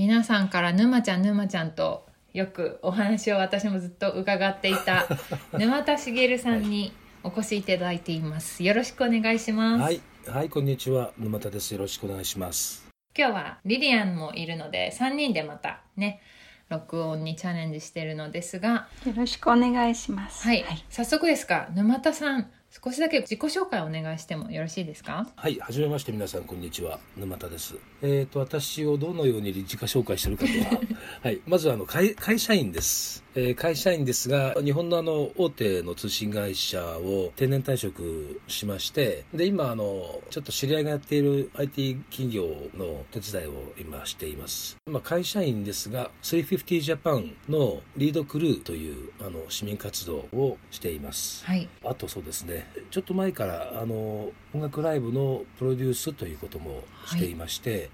[0.00, 5.06] 皆さんから沼ちゃん沼ちゃんとよくお話を私もずっと伺っていた
[5.52, 8.64] 沼田茂さんにお越しいただいています。
[8.64, 9.82] よろしくお願いします。
[9.82, 11.74] はい、はい、こんにちは、沼田です。
[11.74, 12.88] よろしくお願いします。
[13.14, 16.22] 今日はリリアンもいるので3人でまたね
[16.70, 18.88] 録音にチャレンジしてるのですが。
[19.04, 20.48] よろしくお願いします。
[20.48, 25.26] はい、早速ですが沼田さん少しだけ自己紹介お願いしてもよろしいですか？
[25.34, 27.74] はい、はじめまして、皆さん、こんにちは、沼田です。
[28.00, 30.80] えっ、と、私をどのように自己紹介してるかとは、
[31.20, 33.24] はい、まずあの会、会社員です。
[33.34, 44.76] えー会社員ですが、日本のあの、大手の通信会社を定年退職しまして、で、今、あの、ちょっと知り合いがやっている IT 企業の手伝いを今しています。
[44.86, 51.44] まあ、会社員ですが、350ジャパンのリードクルーという、あの、市民活動をしています。
[51.44, 57.90] はいあとそうですねちょっと前からあの音楽ライブのプロデュースということもしていまして、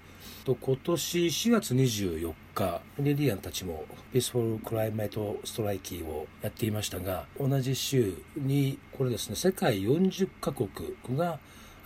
[0.47, 10.69] と今年4月24日リリアンたちも「ピースフォル・クライメート・ストライキ」をやっていましたが同じ週にこれですね世界40カ国
[11.17, 11.39] が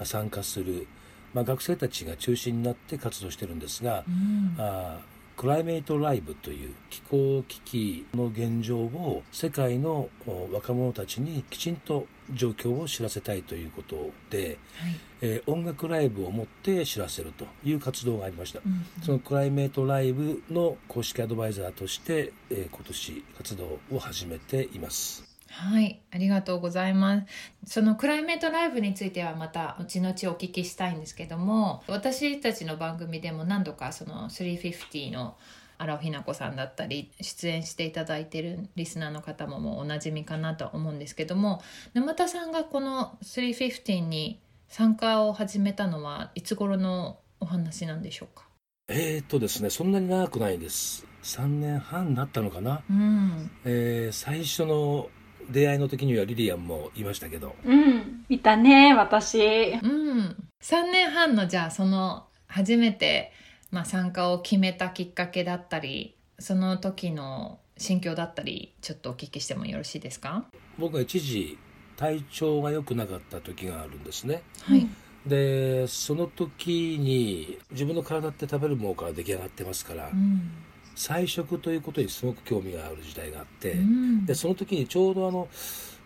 [0.04, 0.86] 参加する、
[1.34, 4.56] まあ、学生たちが中心になって活動してるんですが、うん。
[4.60, 14.96] あークライメイトライブという気候危機の現状を世界のお若者たちにきちんと状況を知らせたいということで、はい。
[15.22, 25.32] えー音楽ライブをもって知らせるという活動がありました、うんそのクライメイトライブの公式アドバイザーとして、えー今年活動を始めています。
[25.52, 27.28] はい、ありがとうございます。
[27.66, 35.36] そのクライメートライブについてはまた後々お聞きしたいんですけども、私たちの番組でも何度かその350の
[35.82, 41.62] 荒尾ひな子さんだったり出演していただいているリスナーの方ももうおなじみかなとは思うんですけども
[41.94, 48.46] 沼田さんがこの350に参加を始めたのはいつ頃のお話なんでしょうか？
[48.88, 51.06] えー、っとですねそんなに長くないです。
[51.24, 53.52] 3年半になったのかな、うん。
[53.66, 55.10] えー最初の
[55.50, 57.56] 出会いの時にはリリアンもいましたけど。
[57.66, 59.40] うん、いたね、私。
[59.72, 63.34] うん、3年半のじゃあその初めて、
[63.72, 70.46] まあ、参加を決めたきっかけだったりその時の心境だったりちょっとお聞きしてもよろしいですか？
[70.78, 71.58] 僕が一時
[71.96, 74.44] 体調が良くなかった時があるんですね。
[74.62, 74.88] はい、
[75.26, 80.52] でその時に自分の体って食べるものから出来上がってますから、うん。
[80.96, 84.26] 菜食ということにすごく興味がある時代があって、うん。
[84.26, 85.48] でその時にちょうどあの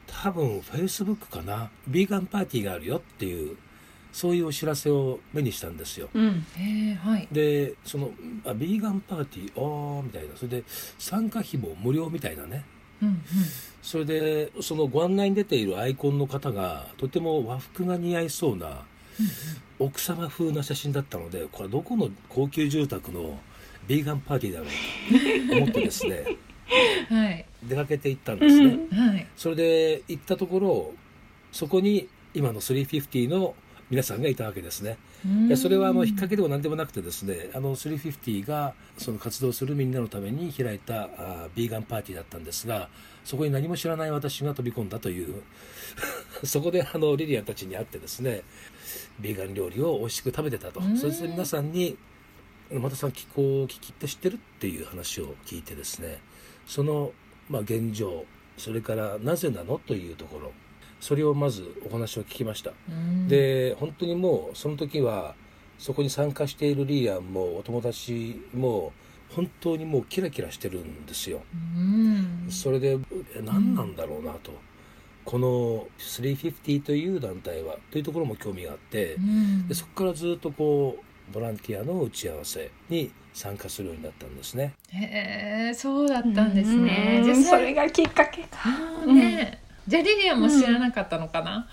[0.05, 3.57] 多分フェイスブックかなビーガンパーティーがあるよっていう
[4.15, 6.07] そういうお知らせを目にしたんですよ。
[6.13, 6.45] うん。
[7.03, 7.27] はい。
[7.33, 8.11] でその
[8.45, 10.37] あビーガンパーティーああみたいな。
[10.37, 10.63] それで
[10.97, 12.63] 参加費も無料みたいなね。
[13.01, 13.23] うんうん。
[13.81, 18.85] それでそのご案内に出ているアイコンの方がとても和服が似合いそうな
[19.79, 23.37] 奥様風な写真だったのでこれはどこの高級住宅の
[23.85, 26.23] ビーガンパーティーだろうと思ってですね
[27.11, 27.45] はい。
[27.65, 29.27] 出かけて行ったんですね、はい。
[29.35, 30.93] それで行ったところ
[31.51, 33.55] そこに今の350の
[33.89, 34.97] 皆さんがいたわけですね。
[35.55, 42.89] それはあの引っ掛けでも何でもなくてですねあの350がその活動するみんなのために開いたあービーガンパーティーだったんですが
[43.23, 45.41] そこに何も知らない私が飛び込んだという
[46.43, 48.41] そこであのリリアンたちに会ってですね
[49.19, 50.79] ビーガン料理を美味しく食べてたと。
[50.79, 50.97] うん。
[50.97, 51.97] そして皆さんに
[52.71, 56.21] 「沼田さん気候危機って知ってる?」っていう話を聞いてですね
[56.65, 57.13] その、
[57.49, 58.25] まあ、現状
[58.57, 60.51] それからなぜなのというところ
[61.05, 62.71] それをまずお話を聞きました。
[62.89, 63.27] うん。
[63.27, 65.35] で本当にもうその時は
[65.77, 68.91] そこに参加しているリーアンもお友達も
[69.29, 71.43] 本当にもうキラキラしてるんですよ。
[71.53, 72.47] うん。
[72.49, 72.97] それで
[73.35, 74.51] え何なんだろうなと、
[75.25, 79.67] この350という団体はというところも興味があってうん。
[79.67, 80.97] でそこからずっとこ
[81.29, 84.73] うボランティアの打ち合わせに参加するようになったんですね。
[84.89, 87.17] へえそうだったんですね。
[87.19, 89.05] うんじゃあそれがきっかけか。
[89.05, 91.67] ねじゃあリリアも知らなかったのかな、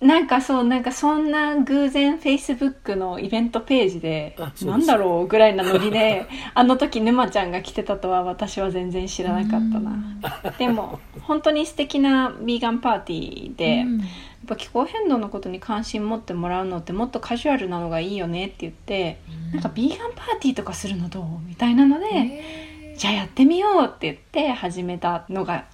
[0.00, 10.52] なんかそう、なんかそんな偶然 Facebook のイベントページでなんだろうぐらいなノリで、 あの時沼ちゃんが来てたとは私は全然知らなかったな。
[10.58, 13.98] でも、本当に素敵なビーガンパーティーで、うん。
[13.98, 14.08] やっ
[14.48, 19.18] ぱ気候変動のことに関心持ってもらうのってもっとカジュアルなのがいいよねって言って、
[19.54, 21.24] なんかビーガンパーティーとかするのどう？
[21.48, 25.64] みたいなので、へじゃあやってみようって言って始めたのが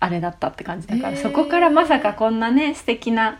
[0.00, 3.38] あれだったって感じだから、そこからまさかこんなね素敵な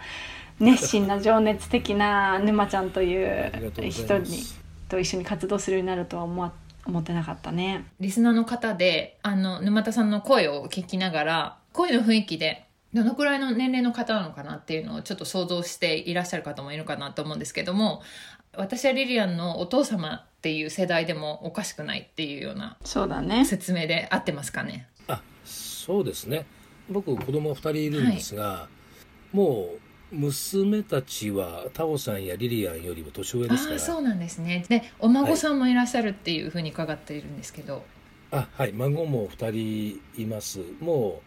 [0.61, 4.39] 熱心な情熱的な 沼ちゃんという人に
[4.89, 6.53] と一緒に活動するようになるとは思わ
[6.87, 7.85] 思ってなかったね。
[8.01, 18.03] リスナーの方であの沼田さんの声を聞きながら声の雰囲気でどのくらいの年齢の方なのかなっていうのをちょっと想像していらっしゃる方もいるかなと思うんですけども
[18.57, 23.45] 私はリリアンのお父様っていう世代でもおかしくないっていうようなそうだね。
[23.45, 24.89] 説明で合ってますかね？
[25.07, 25.21] あ
[25.90, 26.46] そうですね。
[26.88, 28.69] 僕子供2人いるんですが、は
[29.34, 29.70] い、も
[30.12, 33.81] う娘たちはタオさんやリリアンよりも年上ですから。
[33.81, 34.64] そうなんですね。
[34.69, 37.82] でお孫さんもいらっしゃるっていうふうに伺っているんですけど、
[38.31, 38.72] はい、あはい。
[38.72, 40.60] 孫も2人います。
[40.78, 41.20] も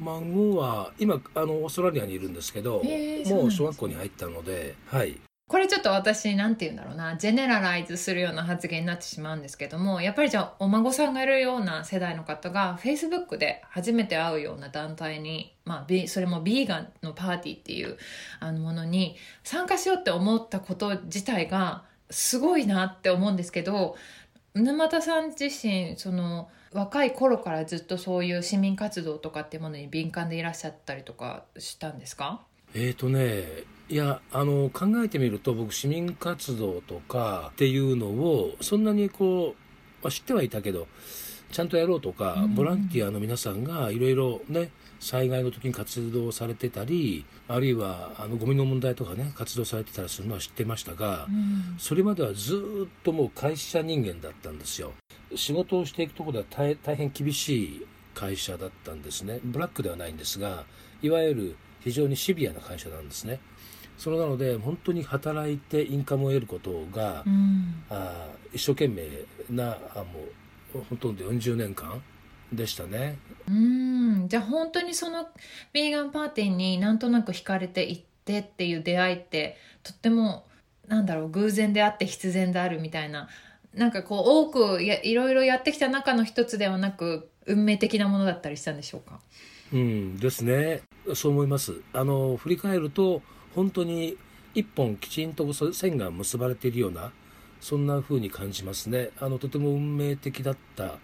[0.00, 2.82] う孫は今あのオーストラリアにいるんですけど、
[3.26, 17.98] もう小学校に入ったのではいこれちょっと私なんて言うんだろうなジェネラライズするような発言になってしまうんですけどもやっぱりじゃあお孫さんがいるような世代の方がフェイスブックで初めて会うような団体に、まあ、それもビーガンのパーティーっていう
[18.40, 23.96] あのものに参加しようって思ったこと自体がすごいなって思うんですけど
[24.54, 32.40] 沼田さん自身その若い頃からずっとそういう市民活動とかっていうものに敏感でいらっしゃったりとかしたんですか？
[32.74, 33.44] えーとね
[33.92, 40.88] いやあの考えてみると僕市民活動とかっていうのをそんなにこう、まあ、知ってはいたけど
[41.50, 54.92] ちゃんとやろうとか、うん、ボランティアの皆さんがいろいろね災害の時に活動されてたりあるいはあのゴミの問題とかね活動されてたりするのは知ってましたが、うん、それまではずっともう会社人間だったんですよ。
[55.36, 59.40] 仕事をしていくところでは大大変厳しい会社だったんですね。
[59.44, 60.64] ブラックではないんですが
[61.02, 63.40] いわゆる非常にシビアな会社なんですね
[63.98, 69.02] それなので本当に働いてインカムを得ることが、うん、あ一生懸命
[69.50, 70.04] なあも
[70.74, 72.02] うほとんど40年間
[72.52, 73.18] でしたね。
[73.48, 74.28] うん。
[74.28, 75.28] じゃあ本当にその
[75.72, 80.46] ヴィーガンパーティーになんとなく惹かれていってっていう出会いってとっても
[80.88, 83.28] なんだろう偶然であって必然であるみたいな。
[83.74, 89.18] なんかこう多くやいろいろやってきた中の一つではなく運命的なものだったりしたんでしょうか？
[89.72, 90.82] うんですね。
[91.14, 91.80] そう思います。
[91.94, 93.22] あの振り返ると
[93.54, 94.16] 本当に
[94.54, 97.12] 一本きちんと線が結ばれているような
[97.60, 99.10] そんな風に感じますね。
[99.18, 100.98] あのとても運命的だった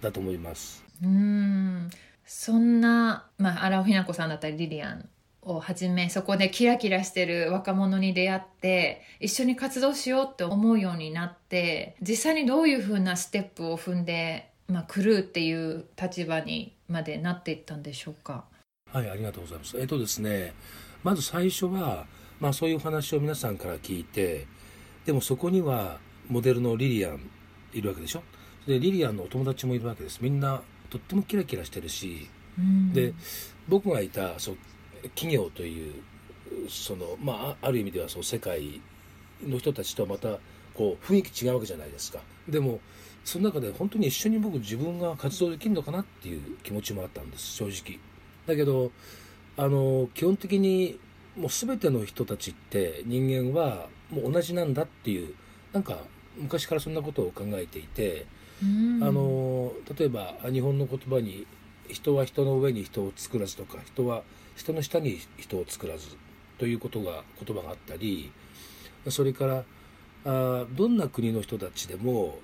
[0.00, 0.84] だと思います。
[1.02, 1.90] うん。
[2.24, 5.08] そんな、まあ、荒尾ひな子さんだったりリリアン
[5.42, 18.44] をはじめそこでキラキラしてる若者に出会って一緒に活動しようって思うようになって実際にどういうふうなステップを踏んで、まあ、クルーっていう立場にまでなっていったんでしょうか？
[18.94, 19.76] はいありがとうございます。
[19.76, 20.54] えっとですね
[21.02, 22.06] まず最初は、
[22.38, 24.46] まあ、そういうお話を皆さんから聞いて
[25.04, 25.98] でもそこには
[26.28, 27.28] モデルのリリアン
[27.72, 28.22] いるわけでしょ？
[28.68, 30.20] でリリアンのお友達もいるわけです。
[30.22, 33.12] みんなとってもキラキラしてるし、うん、で
[33.68, 34.56] 僕がいたそう
[35.16, 35.94] 企業という
[36.68, 38.80] その、まあ、ある意味ではそう世界
[39.44, 40.38] の人たちとはまた
[40.72, 42.20] こう雰囲気違うわけじゃないですか。
[42.48, 42.78] でも
[43.24, 47.98] その中で本当に一緒に僕自分が活動できるのかなっていう気持ちもあったんです正直
[48.46, 48.92] だけど
[49.56, 50.98] あの基本的に
[51.36, 55.34] もう全ての人たちって人間はもう同じなんだっていう
[55.72, 55.98] なんか
[56.36, 58.26] 昔からそんなことを考えていて、
[58.60, 61.46] あの例えば日本の言葉に
[61.88, 64.22] 「人は人の上に人を作らず」とか「人は
[64.56, 66.16] 人の下に人を作らず」
[66.58, 68.32] ということが言葉があったり
[69.08, 69.64] それから
[70.24, 72.38] あどんな国の人たちでも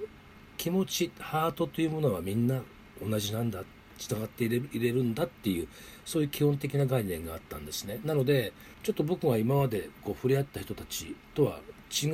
[0.56, 2.62] 気持ちハートというものはみんな
[3.00, 5.68] 同じなんだ従って入れ入れるんだっていう
[6.04, 8.00] そういう基本的な概念があったんですね。
[8.04, 8.52] なので
[8.82, 12.12] ちょっと僕が今までこう触れ合った人たちとは違う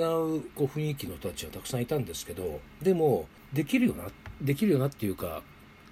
[0.55, 4.05] こう雰囲気の人たちがたくさんいたんですけどでもできるよな
[4.41, 5.43] できるよなっていうか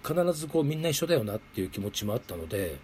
[0.06, 2.78] 必ずこうみんな一緒だよなっていう気持ちもあったので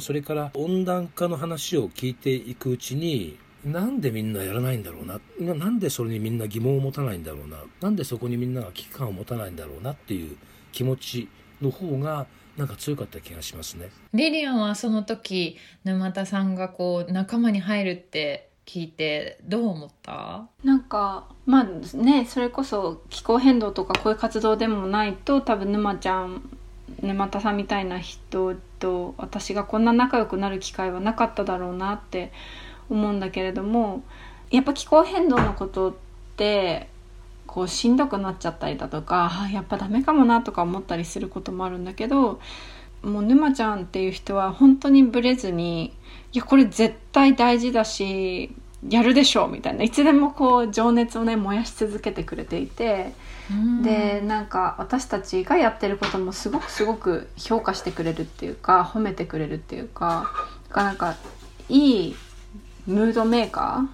[0.00, 10.36] それから温暖化の話を聞いていくうちになんでみんなやらないんだろうななんでそれにみんな疑問を持たないんだろうななんでそこにみんなが危機感を持たないんだろうなっていう
[10.72, 11.28] 気持ち
[11.60, 13.88] の方がなんか強かった気がしますね。
[14.14, 20.46] リリアンはその時沼田さんがこう仲間に入るって聞いてどう思った？
[20.64, 26.42] なんかまあねそれこそ気候変動とかこういう活動でもないと多分沼ちゃん
[27.00, 32.32] 沼田さんみたいな人と私がこんな仲良くなる機会はなかっただろうなって
[32.90, 34.02] 思うんだけれども
[34.50, 35.94] やっぱ気候変動のことっ
[36.36, 36.88] て
[37.58, 42.40] こうしんどくなっちゃったりだとかあやっぱダメかもなとか思ったりすることもあるんだけど
[43.02, 45.92] もう沼ちゃんっていう人は本当にブレずに
[46.32, 48.54] いやこれ絶対大事だし
[48.88, 53.12] やるでしょうみたいないつでもこう情熱をね燃やし続けてくれていて、
[53.82, 60.30] でなんか私たちがやってることもすごくすごく評価してくれるっていうか褒めてくれるっていうか
[60.72, 61.16] なんか
[61.68, 62.16] いい
[62.86, 63.88] ムードメーカ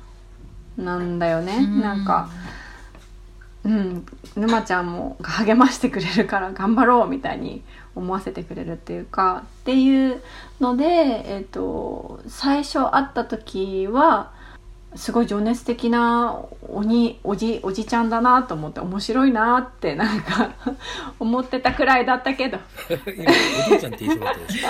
[0.79, 2.29] ーなんだよね、ん、なんか。
[3.65, 4.07] うん。
[4.37, 7.63] 沼ちゃんも励ましてくれるから頑張ろうみたいに
[7.95, 10.23] 思わせてくれるっていうかっていう
[10.61, 14.33] ので、えーと、最初会った時は
[14.97, 20.53] すごい情熱的なおにおじおじちゃんだなと思って面白いなってなんか
[21.19, 22.59] 思ってたくらいだったけど。
[22.89, 23.33] 今
[23.67, 24.69] おじいちゃんって言いそうだったでしょ。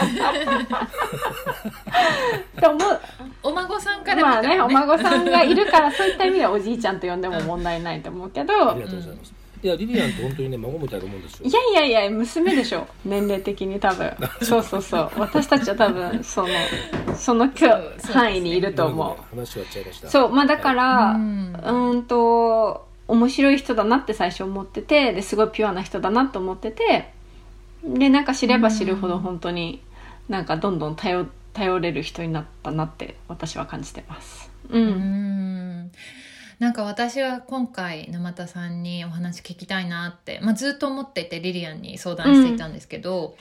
[2.61, 3.01] と思う
[3.43, 8.71] お孫さんからまあねお孫さんがいるからそういった意味ではおじいちゃんと呼んでも問題ないと思うけど。
[8.71, 11.49] ありがとうございます、いやリリアンって本当にね孫みたいなもんですよ。
[11.49, 12.87] いやいやいや娘でしょ。
[13.03, 14.13] 年齢的に多分。
[14.45, 15.11] そうそうそう。
[15.17, 16.49] 私たちは多分その
[17.17, 17.51] その
[18.13, 19.35] 範囲にいると思う。
[19.35, 20.11] 話はっちゃいました。
[20.11, 27.11] そうまあだから、はい、うんと面白い人だなって最初思っててですごいピュアな人だなと思ってて
[27.83, 29.81] でなんか知れば知るほど本当に
[30.29, 34.51] なんかどんどん頼頼れる人になったなって私は感じてます。
[34.69, 35.93] うん、うん
[36.59, 43.35] なんか私は今回沼田さんにお話聞きたいなって、まあ、ずっと思っていてリリアンに相談していたんですけど、うん、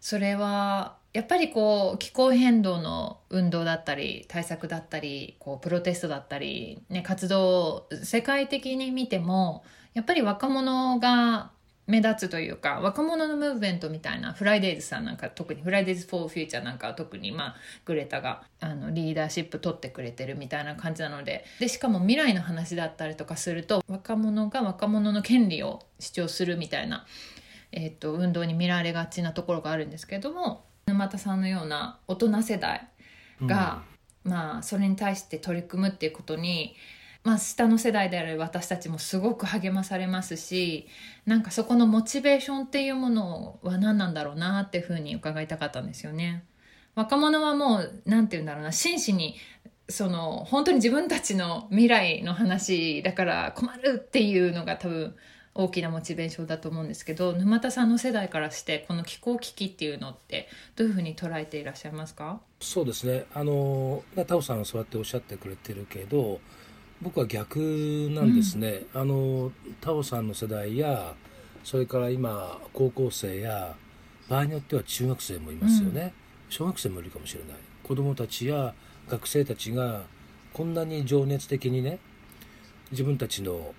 [0.00, 11.50] それはやっぱりこう気候変動の運動だったり対策だったりこうプロテストだったり、ね、活動世界的に見てもやっぱり若者が
[11.88, 27.06] 目立つというか若者のムーブメントみたいなフライデーズさんなんか特にフライデーズ・フォー・フューチャーなんかは特に、まあ、グレタがあのリーダーシップ取ってくれてるみたいな感じなのででしかも未来の話だったりとかすると若者が若者の権利を主張するみたいな、
[27.72, 32.86] えーと、運動に見られがちなところがあるんですけども沼田さんのような大人世代
[33.46, 33.82] が、
[34.26, 36.76] うん、まあそれに対して取り組むっていうことに
[37.28, 40.88] まあ、下の世代である私たちもすごく励まされますし
[41.26, 46.44] なんかそこのモチベーションっていうものは何なんだろうなっていうふうに伺いたかったんですよね。
[46.94, 49.36] 若者はもう何て言うんだろうな真摯に
[49.90, 55.14] その本当に自分たちの未来の話だから困るっていうのが多分
[55.54, 62.40] 大きなモチベーションだと思うんですけど沼田さんの世代からしてこの気候危機っていうのってどういうふうに捉えていらっしゃいますか？
[62.60, 66.40] そうですねあのタオさんはそうやっておっしゃってくれてるけど
[67.00, 67.58] 僕は逆
[68.10, 71.14] なんですね、うん、あのタオさんの世代や
[71.62, 73.76] それから今高校生や
[74.28, 76.12] 場合によっては中学生もいますよね、うん、
[76.50, 77.56] 小学生もいるかもしれない。
[77.82, 78.74] 子供たちや
[79.08, 80.02] 学生たちが
[80.52, 81.98] こんなに情熱的にね
[82.90, 83.74] 自分たちの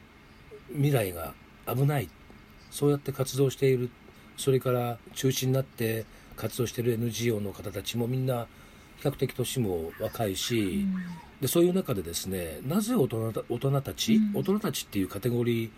[0.72, 1.34] 未来が
[1.68, 2.10] 危ない。
[2.72, 3.90] そうやって活動している。
[4.38, 8.48] それから中心になって活動している NGO の方たちもみんな
[8.98, 15.72] 比較的年も若いし、うんでそういう中でですねなぜ大人大人たち、うん、大人たちっていうカテゴリ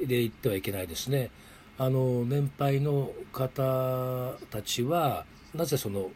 [0.00, 1.30] ーで言ってはいけないですね
[1.78, 6.10] あの年配の方たちはなぜその、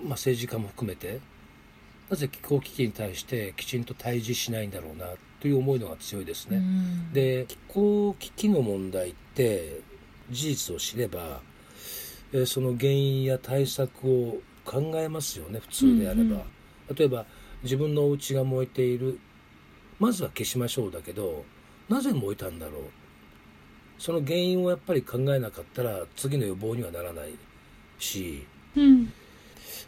[0.00, 1.20] まあ、政治家も含めて
[2.10, 5.06] なぜ気候危機に対してきちんと対峙しないんだろうな
[5.40, 6.58] という思いのが強いですね。
[6.58, 9.80] うん、で気候危機の問題って
[10.30, 11.40] 事実を知れば、
[12.32, 16.22] えー、その原因や対策を考えますよね普通であれば。
[16.22, 16.40] うんうん、
[16.96, 17.26] 例えば
[17.64, 19.18] 自分のお家が燃えている。
[19.98, 21.44] まずは消しましょうだけど
[21.88, 22.82] なぜ燃えたんだろう。
[23.98, 27.34] その原因をやっぱり考えなかったら次の予防にはならない
[27.98, 28.44] し、
[28.76, 29.12] うん、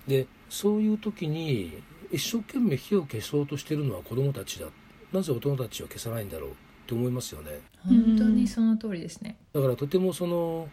[0.06, 4.66] でそういう時に一生懸命火を消そうとしてるのは子供たちだ。
[5.12, 6.50] なぜ大人たちは消さないんだろう。
[6.50, 6.54] っ
[6.87, 7.61] て思いますよね。
[7.85, 9.37] 本当にその通りですね。
[9.52, 10.68] だからとてもその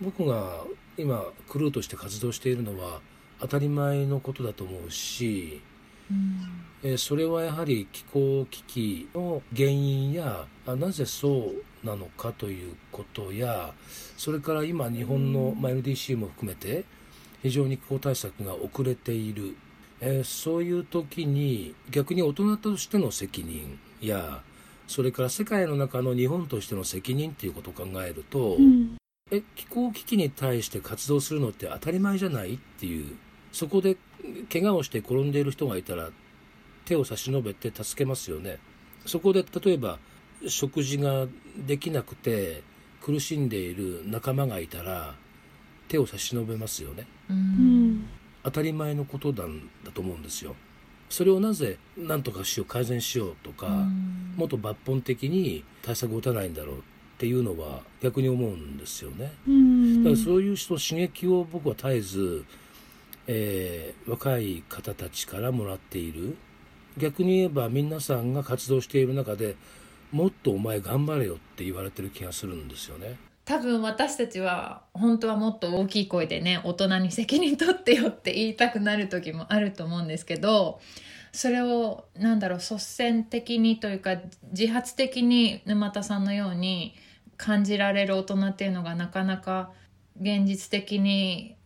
[0.00, 0.62] 僕が
[0.98, 3.00] 今クルーとして活動しているのは
[3.40, 5.62] 当たり前のことだと思うし
[6.82, 13.72] えー、それはやはり気候危機の原因やなぜそうなのかということや
[14.16, 16.84] それから今日本の、まあ、LDC も含めて
[17.42, 19.56] 非常に気候対策が遅れている、
[20.00, 24.42] えー、そういう時に逆に大人としての責任や
[24.86, 28.96] それから世界の中の日本としての責任っていうことを考えると、うん、
[29.30, 33.16] え気候危機に対して活動するのって当たり前じゃないっていう
[33.52, 33.96] そこで
[34.52, 36.10] 怪我をして転んでいる人がいたら
[36.84, 38.58] 手を差し伸べて助けますよね。
[39.06, 39.98] そこで例えば
[40.46, 41.26] 食事が
[41.66, 42.62] できなくて
[43.00, 45.14] 苦しんでいる仲間がいたら
[45.88, 48.06] 手を差し伸べますよね、うん、
[48.42, 50.54] 当たり前のことなんだと思うんですよ。
[51.08, 56.80] それをなぜ何とかしよう改善しようとか、うん、もっと抜本的に対策を打たないんだろうっ
[57.16, 62.44] ていうのは逆に思うんですよね、うん、だからそういう人刺激を僕は絶えず
[63.28, 66.36] えー、若い方たちからもらっている
[66.96, 69.54] 逆に言えば皆さんが活動している中で
[70.10, 73.16] もっとお前頑張れよって言われてる気がするんですよね。
[73.44, 80.80] 多分私たちは本当はもっと大きい声でね大人に責任取ってよって言いたくなる時もあると思うんですけど
[81.32, 84.16] それをなんだろう率先的にというか
[84.50, 86.94] 自発的に沼田さんのように
[87.38, 89.70] 感じられる大人っていうのがなかなか
[90.20, 91.56] 現実的に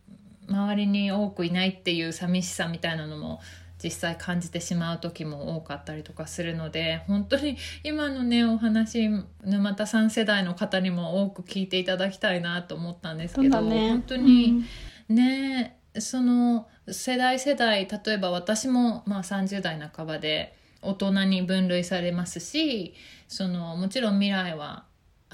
[0.53, 3.41] 周りに多くいないっていう寂しさみたいなのも
[3.83, 9.09] 実際感じてしまう時も多かったりとかするので本当に今のねお話
[9.43, 14.65] 沼田さん世代の方にも多く聞いていただきたいなと思ったんですけど、ね、本当に
[15.09, 22.95] ね、うん、その世代世代例えば私もまあ30代半ばで大人に分類されますし
[23.27, 24.85] そのもちろん未来は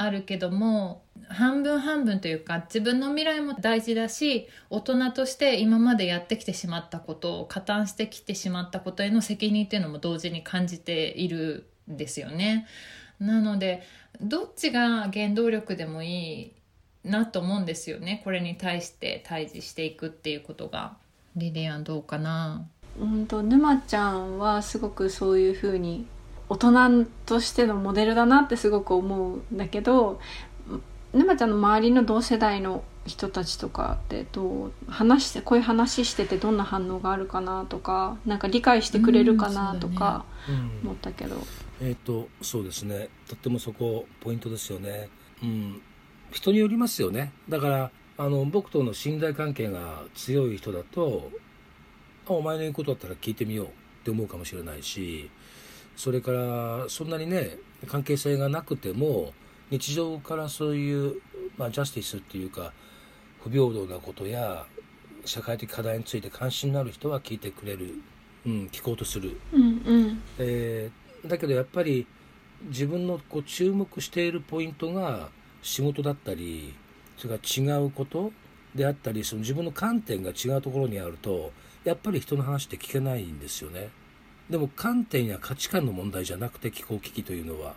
[0.01, 12.67] あるけども半分半分というか自分の未来も大事だし大人として今までやってきてしまったことを加担してきてしまったことへの責任っていうのも同時に感じているんですよね。
[13.21, 13.83] なので
[14.21, 16.53] どっちが原動力でもいい
[17.05, 20.97] なと思うんですよねこれに対して対峙していくっていうことが。
[21.37, 22.67] リリアンどうかな？
[22.99, 26.07] うんと沼ちゃんはすごくそういうふうに
[26.49, 30.21] 大人としてのモデルだなってすごく思うんだけど
[31.13, 40.25] 沼ちゃんの周りの同世代の人たちとかってどう話してこういう話しててどんな反応があるかなとかなんか理解してくれるかなとか
[40.83, 41.43] 思ったけど、うん。
[41.81, 43.09] えっ、ー、とそうですね。
[43.27, 45.09] とってもそこポイントですよね。
[45.43, 45.81] うん、
[46.31, 47.33] 人によりますよね。
[47.49, 51.31] だからあの僕との信頼関係が強い人だと
[52.27, 53.71] お前の言うことだったら聞いてみようっ
[54.05, 55.31] て思うかもしれないし
[55.99, 59.33] それからそんなにね関係性がなくても
[59.69, 61.21] 日常からそういう、
[61.57, 62.73] まあ、ジャスティスっていうか
[63.43, 64.65] 不平等なことや
[65.25, 67.95] 社会的課題について関心のある人は聞いてくれる、
[68.47, 72.07] うん、聞こうとする、うんうん、えー、だけどやっぱり
[72.69, 75.31] 自分のこう注目しているポイントが
[75.63, 76.75] 仕事だったり
[77.17, 78.31] それから違うこと
[78.73, 81.51] であったりその自分の観点が違うところにあると
[81.83, 83.91] やっぱり人の話って聞けないんですよね
[84.51, 87.75] でも観点や価値観の問題じゃなくて気候危機というのは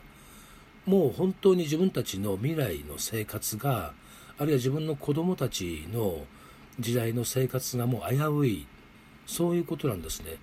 [0.86, 3.94] もう本当に自分たちの未来の生活が
[4.38, 6.26] あるいは自分の子供たちの
[6.80, 8.68] 時代の生活がもう危うい。
[9.28, 10.38] そういうことなんですね。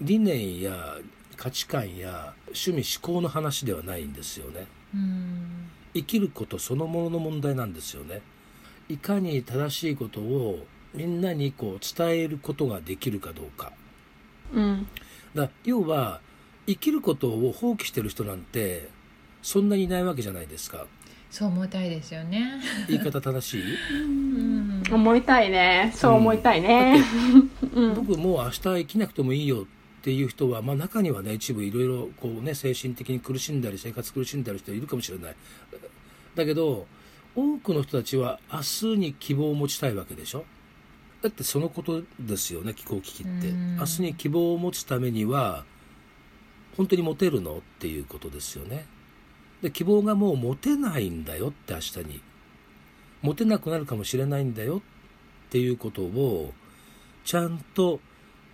[0.00, 0.96] 理念や
[1.36, 4.66] 価値観や趣味思考の話ではないんですよね。
[5.94, 8.22] 生きることそのものの問題なんですよね。
[8.88, 13.72] いかに正しいことをみんなにこう伝えることができるかどうか、
[14.52, 14.86] うん、
[15.34, 16.20] だ要は
[16.66, 18.88] 生きることを放棄してる人なんて
[19.42, 20.86] そんなにいないわけじゃないですか。
[21.30, 22.60] そう思いたいですよね。
[22.88, 23.62] 言い方正しい？
[24.02, 24.82] うん。
[24.92, 25.90] 思いたいね。
[25.94, 27.02] そう思いたいね、
[27.74, 29.64] うん、 僕もう明日生きなくてもいいよっ
[30.02, 35.36] ていう人は、まあ、中にはね一部いろいろこうね精神的に苦しんだり生活苦しんだり人いるかもしれない。
[36.34, 36.86] だけど
[37.34, 40.44] 多くの人たちは明日に希望を持ちたいわけでしょ
[41.22, 43.52] だってそのことですよね気候危機って。
[43.52, 45.64] 明日に希望を持つためには
[46.76, 48.86] 本当に持てるのっていうことですよね。
[49.62, 52.20] で希望がもう持てないんだよって明日に。
[53.22, 56.52] 持てなくなるかもしれないんだよっていうことを
[57.24, 58.00] ちゃんと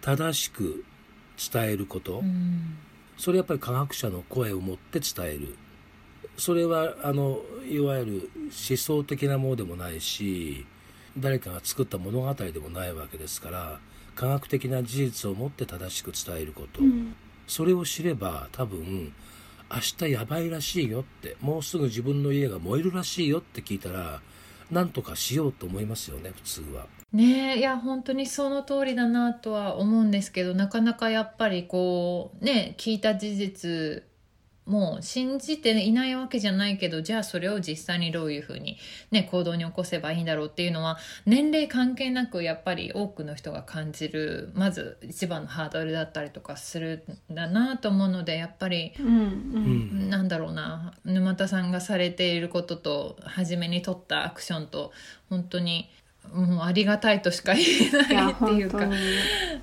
[0.02, 0.84] 正しく
[1.52, 2.22] 伝えること、
[3.16, 5.56] それやっぱり科学者の声を持って伝える。
[6.36, 10.66] それはあのいわゆる思想的なものでもないし
[11.20, 13.80] 誰かが作った物語でもないわけですから
[14.14, 17.14] 科学的な事実を持って正しく伝えること、うん、
[17.46, 19.12] それを知れば多分
[19.70, 24.20] 明日やばいらしいよってもうすぐ自分の家が燃えるらしいよって聞いたら
[24.70, 26.86] 何とかしようと思いますよね普通は。
[27.12, 34.02] ねえいや本当にその通りだなとは思うんですけどなかなかやっぱりこうね聞いた事実
[34.68, 38.76] もう信じていないわけじゃないけどじゃあそれを実際にどういうふうに、
[39.10, 47.02] ね、行動に起こせばいいんだろうっていうのは年齢関係なくやっぱり多くの人が感じるまず一番のハードルだったりとかする
[47.32, 54.92] んだなと思うのでやっぱり、うんうん、なんだろうな沼田さんがされていることと初めに取ったアクションと
[55.30, 55.88] 本当に
[56.30, 58.86] もうありがたいとしか言えないっていうか。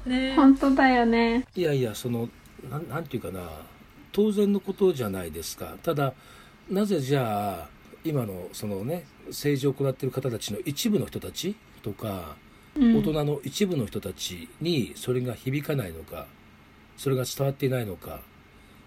[0.08, 1.46] ね、本当だよね。
[1.56, 2.28] いやいやその
[2.72, 3.42] なんなんていうかな
[4.16, 5.76] 当然のことじゃないですか。
[5.84, 6.14] ただ
[6.70, 7.70] なぜじゃあ
[8.06, 12.38] 今のそのね政治を行っている方たちの一部の人たちとか、
[12.78, 16.28] うん、大人の一部の人たちにそれが響かないのか
[16.96, 18.22] それが伝わっていないのか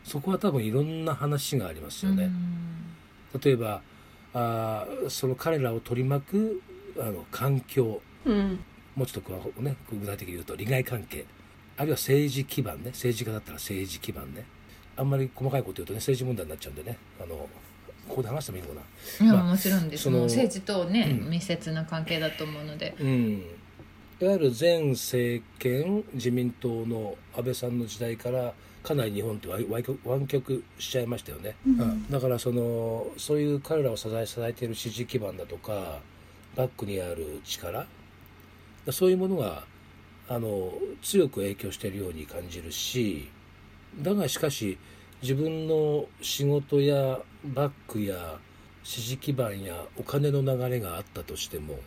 [0.02, 2.30] そこは多分いろんな話がありますよね。
[3.44, 3.82] 例えば
[4.32, 6.62] あその彼らを取り巻く
[6.98, 8.60] あの環境、うん、
[8.96, 11.26] もうちょっとね、具体的に言うと利害関係
[11.76, 14.46] あるいは政治基盤ね政治家だったら政治基盤ね
[14.98, 16.98] あんまり細かいこと言うとね政治問題になっちゃうんでね。
[17.22, 17.48] あの
[18.08, 18.80] ここで話してもいいのか
[19.20, 20.04] いや、まあもちろんです。
[20.04, 21.30] そのもう政治とね、うん。
[21.30, 22.94] 密接な関係だと思うので。
[22.98, 23.42] なうん。
[24.20, 32.11] いわゆる前政権自民党の安倍さんの時代からかなり日本ってわわ湾曲しちゃいましたよね、うん。
[32.11, 36.00] だからそのそういう彼らを支え支えている支持基盤だとか
[36.56, 37.87] バックにある力。
[38.90, 39.64] そういうものが
[40.28, 43.28] あの強く影響しているように感じるし
[44.01, 44.79] だがしかし
[45.22, 48.38] 自分の仕事やバックや
[48.83, 51.79] 支持基盤やお金の流れがあったとしても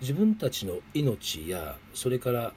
[0.00, 2.52] 自分たちの命やそれから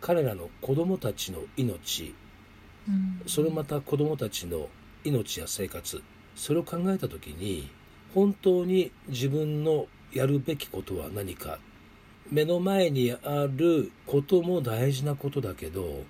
[0.00, 2.14] 彼らの子供たちの命
[2.88, 3.22] うん。
[3.26, 4.68] それまた子供たちの
[5.04, 6.02] 命や生活
[6.34, 7.68] それを考えた時に
[8.14, 11.58] 本当に自分のやるべきことは何か
[12.30, 16.04] 目の前にあることも大事なことだけど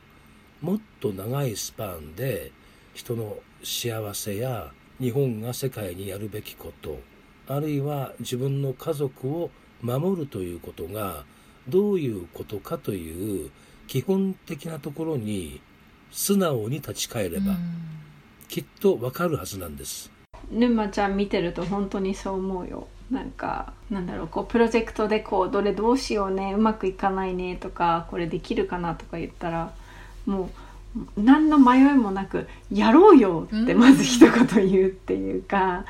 [0.61, 2.53] もっと長いスパンで
[2.94, 6.99] 人の幸せや日本が世界にやるべきこと
[7.47, 11.25] あるいは自分の家族を守るということが
[11.68, 13.51] どういうことかという
[13.87, 15.61] 基本的なところに
[16.11, 17.88] 素直に立ち返れば、うん
[18.49, 20.11] きっとわかるはずなんです。
[20.51, 29.75] 沼ちゃん見てると本当にそう思うよなんかなんだろうこうプロジェクトでこうどれどうしようねうまくいかないねとかこれできるかなとか言ったら
[30.29, 30.51] も
[31.17, 35.85] う何の迷いもなく「やろうよ」ってまず一言言うっていうか、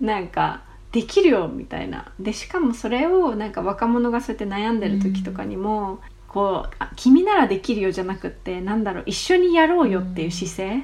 [0.00, 2.12] なんか「できるよ」みたいな。
[2.18, 10.82] でしかもそれをなんか若者がそうやって悩んでる時とかにも、こうあ「君ならできるよ」じゃなくってなんだろう一緒にやろうよっていう姿勢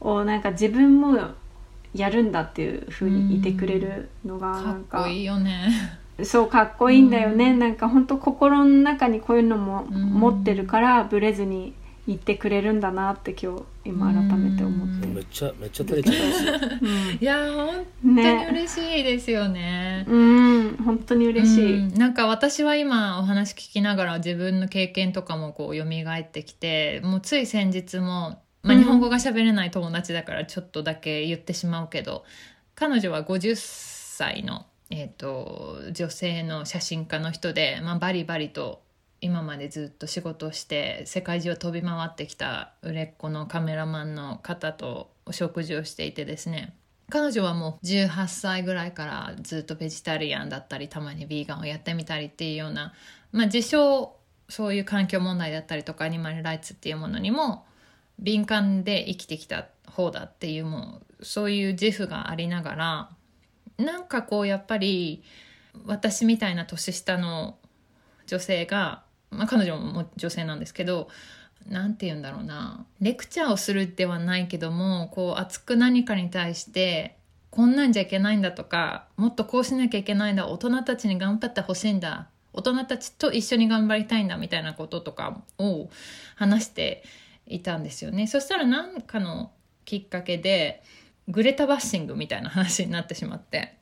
[0.00, 1.18] をなんか自分も
[1.94, 5.98] やるんだっていう風にいてくれるのがかっなんかこいいよね。
[6.22, 7.58] そうかっこいいんだよね、うん。
[7.58, 10.02] なんか本当心の中にこういうのもうん。
[10.14, 11.74] 持ってるからブレずに
[12.08, 16.52] 言ってくれるんだなって今日今改めて思って、めっちゃめっちゃ照れちゃいますよ。
[17.20, 20.06] いや本う当にんね嬉しいですよね。
[20.08, 21.94] うん本当に嬉しい、うん。
[21.98, 32.24] なんか私は今お話聞きながら自分の経験とかもこう蘇ってきてもうつい先日も、まあ、うん日本語が喋れない友達だからちょっとだけ言ってしまうけど、
[32.74, 38.80] 彼女は50歳の、えー、と女性の写真家の人で、まあ、バリバリと
[39.20, 46.74] 今までずっと仕事して世界中を飛び回ってきた売れっ子のカメラマンの方とお食事をしていてですね。
[47.10, 52.92] 彼女はもう18歳ぐらいからずっとベジタリアンだったりたまにビーガンをやってみたりっていうような、
[53.32, 54.14] まあ、自称
[54.50, 57.64] そういう環境問題だったりとかアニマルライツっていうものにも
[58.18, 63.10] 敏感で生きてきた方だっていうもうそういう自負がありながら
[63.78, 65.22] なんかこうやっぱり
[65.86, 67.56] 私みたいな年下の
[68.26, 71.08] 女性が、まあ、彼女も女性なんですけど
[71.68, 72.86] なんて言うんだろうな。
[73.00, 77.16] レクチャーをするではないけどもこう熱く何かに対して
[77.50, 82.28] こんなんじゃいけないんだとかもっとこうしなきゃいけないんだ大人たちに頑張ってほしいんだ。
[82.52, 85.90] 大人たちと一緒に頑張りたいんだみたいなこととかを
[86.34, 87.04] 話して
[87.46, 88.26] いたんですよね。
[88.26, 89.52] そしたら何かの
[89.84, 90.82] きっかけで
[91.28, 93.76] グレタバッシングみたいな話になってしまって。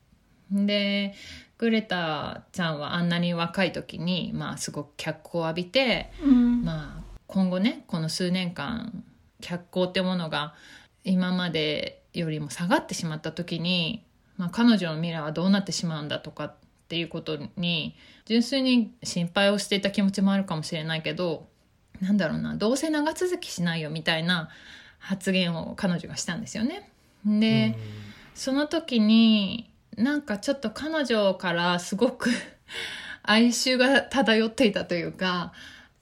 [0.50, 1.14] で
[1.58, 9.04] グレタちゃんはあんなに若い時に、まあ、すごく脚光を浴びてうんまあ、今後ねこの数年間
[9.40, 10.54] 脚光ってものが
[11.04, 14.04] 今までよりも下がってしまった時に、
[14.36, 16.54] まあ、彼女の未来はどうなってしまうんだとかっ
[16.88, 21.46] ていうことに純粋に心配をしていた気持ちもあるかもしれないけど
[22.00, 24.50] なんだろうなどうせ長続きしないよみたいな
[24.98, 26.90] 発言を彼女がしたんですよね。
[27.24, 27.76] で、
[28.34, 32.30] その時になんかちょっと彼女からすごく
[33.22, 35.52] 哀愁が漂っていたというか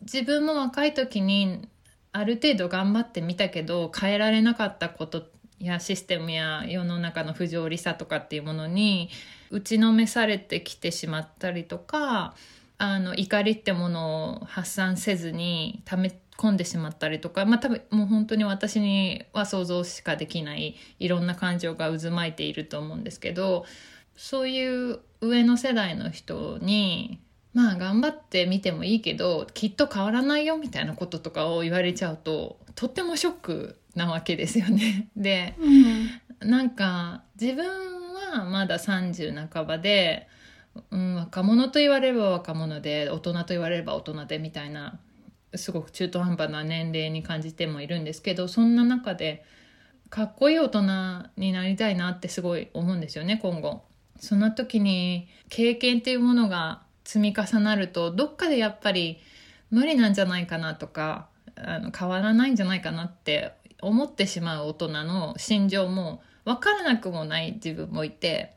[0.00, 1.68] 自分も若い時に
[2.12, 9.11] ある程度頑張ってみたけど変えられなかったことやシステムや世の中の不条理さとかっていうものに
[9.50, 12.35] 打ちのめされてきてしまったりとか
[12.76, 23.64] あの怒りってものを発散せずに溜め込んでしまったりとか、まあ、多分もう本当に私には想像しかできないいろんな感情が渦巻いていると思うんですけど
[24.16, 27.20] そういう上の世代の人に
[27.53, 35.09] まあ頑張ってみてもいいけどきっと変わらないよみたいなこととかを言われちゃうととってもショックなわけですよね。
[35.16, 37.64] でうんなんか自分
[38.14, 40.29] はまだ30半ばで、
[40.90, 44.99] うん、若者と言われれば若者で大人と言われれば大人でみたいな
[45.57, 49.45] すごく中途半端な年齢に感じてもいるんですけどそんな中で
[50.11, 50.83] かっこいい大人
[51.37, 53.83] になりたいなってすごい思うんですよね今後。
[54.21, 59.19] その時に経験っていうものが積み重なるとどっかでやっぱり
[59.71, 68.57] 無理なんじゃないかなとかあの変わらないんじゃないかなって思ってしまう大人の心情も分からなくもない自分もいて、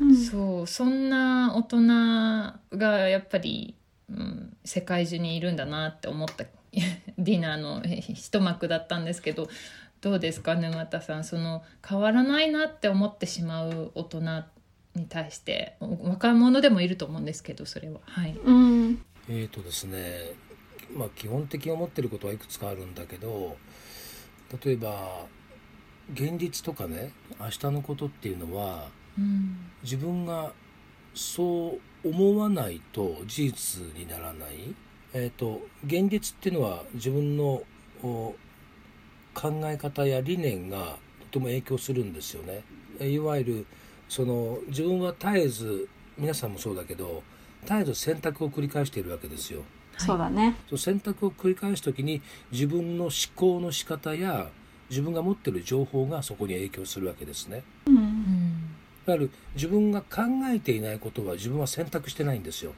[0.00, 1.86] うんそうそんな大人
[2.76, 3.76] がやっぱり、
[4.16, 6.44] うん、世界中にいるんだなって思った
[7.18, 9.48] ディナーのえ一幕だったんですけど
[10.00, 11.24] どうですか沼田さん。
[11.24, 14.20] その変わらないなって思ってしまう大人
[14.96, 18.00] に対して若者でもいると思うんですけどそれは。
[18.04, 18.32] はい。
[18.32, 19.04] うん。
[19.28, 20.32] えーとですね
[20.96, 23.56] まあ基本的に思ってることはいくつかあるんだけど
[24.64, 25.26] 例えば
[26.12, 29.70] 現実とかね明日のことっていうのはうん。
[29.84, 30.52] 自分が
[31.14, 34.74] そう思わないと事実にならない、
[35.12, 37.62] えー、と現実っていうのは自分の
[38.02, 38.34] お
[39.34, 42.62] 考え方や理念がとても影響するんですよね。
[43.00, 43.66] えいわゆる
[44.08, 45.88] その自分は絶えず
[46.18, 47.22] 皆さんもそうだけど
[47.62, 49.62] 絶えず選択を繰り返しているわけですよ。
[49.98, 50.56] そうだね。
[50.68, 54.50] その選択を繰り返す時に自分の思考の仕方や
[54.90, 57.62] 自分が持っている情報がそこに影響するわけですね。
[57.86, 57.91] う
[59.06, 62.72] んうんだから自分が考えていないことは自分は選択してないんですよ。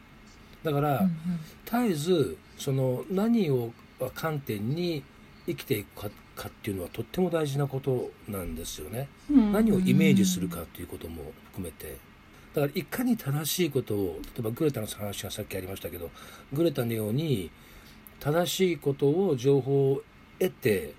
[0.62, 1.16] だから、うん
[1.64, 3.72] 絶えずその何を
[4.14, 5.02] 観点に
[5.46, 9.52] 生きていくかかっていうのはとっても大事なことなんですよね、うん。
[9.52, 11.96] 何をイメージするかっていうことも含めて。
[12.54, 16.10] だからいかに正しいことを例えばグレタの話がさっきありましたけど
[16.52, 17.50] グレタのように
[18.20, 20.02] 正しいことを情報を
[20.38, 20.94] 得て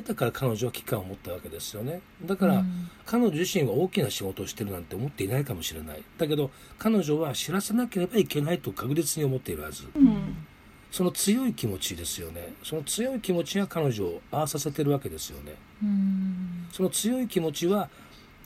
[0.00, 2.00] 得たから彼女は危機感を持ったわけですよね。
[2.24, 2.90] だから、うん。
[3.06, 6.02] 彼女自身は大きな仕事をしてるなんて思っていないかもしれない。
[6.18, 9.88] だけど彼女は知らせなければいけないと確実に思っているはず。
[9.94, 10.46] うん。
[10.90, 12.54] その強い気持ちですよね。
[12.62, 15.54] その強い気持ちが彼女をああさせてるわけですよね。
[15.82, 16.66] うん。
[16.72, 17.88] その強い気持ちは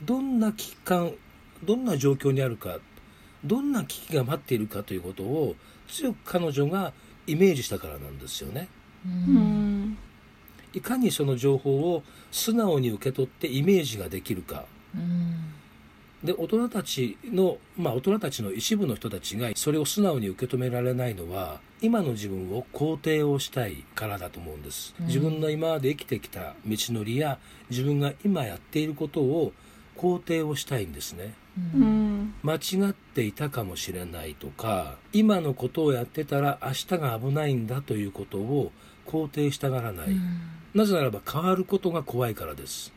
[0.03, 1.13] どんな危機感
[1.63, 2.79] どんな状況にあるか
[3.43, 5.55] どんな危機が待っているかということを
[5.87, 6.93] 強く彼女が
[7.27, 8.67] イメージしたからなんですよね。
[9.05, 9.78] ううんん
[10.73, 14.65] いかにその情報を素直に受け取ってイメージができるか。
[14.95, 15.53] うん。
[16.23, 25.05] で大人たちのまあ大人たちの一部の人たちがそれを素直に受け止められないのは今の自分を肯定をしたいからだと思うんです、うん。
[25.07, 29.53] 自分の今まで生きてきた道のりや自分が今やっていることを
[29.95, 31.33] 肯定をしたいんですね。
[31.75, 31.81] うん。
[31.81, 32.09] うん
[32.43, 38.71] 間違っていたかもしれないとか今のことをやってたら明日が危ないんだということを
[39.07, 40.09] 肯定したがらない、
[40.73, 42.93] なぜならば変わることが怖いからです。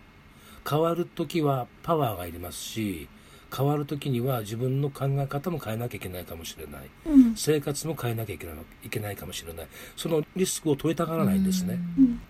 [0.69, 3.09] 変わる時はパワーがいりますし
[3.55, 6.81] 変わる時には自分の考え方も変えなきゃいけないかもしれない。
[7.07, 7.37] うん。
[7.37, 9.67] 生活も変えなきゃいけないいけないかもしれない。
[9.95, 12.21] そのリスクを取りたがらないんですね、うん。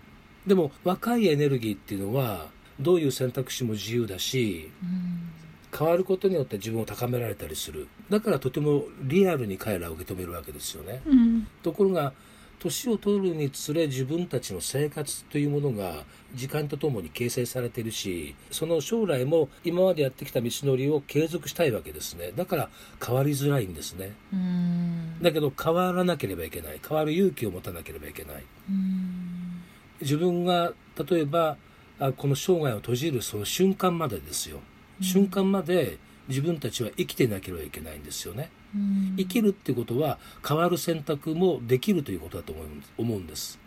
[0.47, 2.49] でも若いエネルギーっていうのは
[2.81, 5.79] どういう選択肢も自由だしうん。
[5.79, 7.87] 変わることによって自分を高められたりする。
[8.11, 11.01] だからとてもリアルに彼らを受け止めるわけですよね。
[11.07, 11.47] うん。
[11.63, 12.13] ところが
[12.63, 22.31] 年を取るにつれ自分たちの生活というものが時間とともに形成されているしその将来も今までやってきた道のりを継続したいわけですね。
[22.37, 22.71] だから
[23.05, 24.13] 変わりづらいんですね。
[24.33, 25.21] うん。
[25.21, 26.81] だけど変わらなければいけない。
[26.87, 28.45] 変わる勇気を持たなければいけない。
[28.71, 29.63] うん。
[30.01, 30.73] 自分が
[31.11, 31.57] 例えば
[31.99, 34.61] あこの生涯を閉じるその瞬間までですよ、
[35.01, 35.99] 瞬間まで
[36.29, 38.51] 自分たちは生きていなければいけないんですよね。
[38.75, 39.15] うん。
[39.17, 43.59] 生きるっていうことは変わる選択もできるということだと思うん思うんです。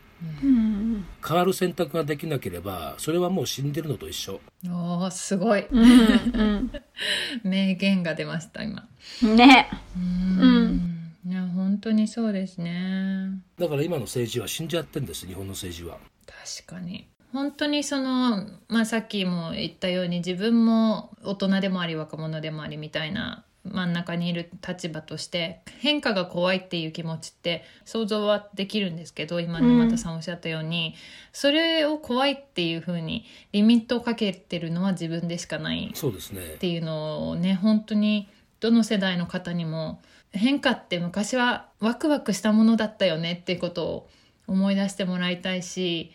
[0.43, 1.05] うん。
[1.25, 4.39] 変わる選択ができなければそれはもう死んでるのと一緒。
[4.65, 5.65] おーすごい。
[5.69, 6.71] うん
[7.43, 8.87] 名言が出ました今。
[9.23, 9.35] うん。
[9.35, 11.11] ねうん。
[11.27, 13.41] いや本当にそうですね。
[13.59, 15.97] だから今の政治は死んじゃってるんです日本の政治は。
[16.25, 30.95] 確かに本当にその、まあ、さっきも言ったように自分も大人でもあり若者でもありみたいな真ん中にいる立場として変化が怖いっていう気持ちって想像はできるんですけど今沼田さんおっしゃったように、
[31.33, 36.41] それを怖いっていうふうにリミットをかけてるのは自分でしかないそうですね。
[36.55, 38.29] っていうのをね本当に
[38.61, 39.99] どの世代の方にも
[40.31, 44.09] 変化って昔はワクワクしたものだったよねっていうことを
[44.47, 46.13] 思い出してもらいたいし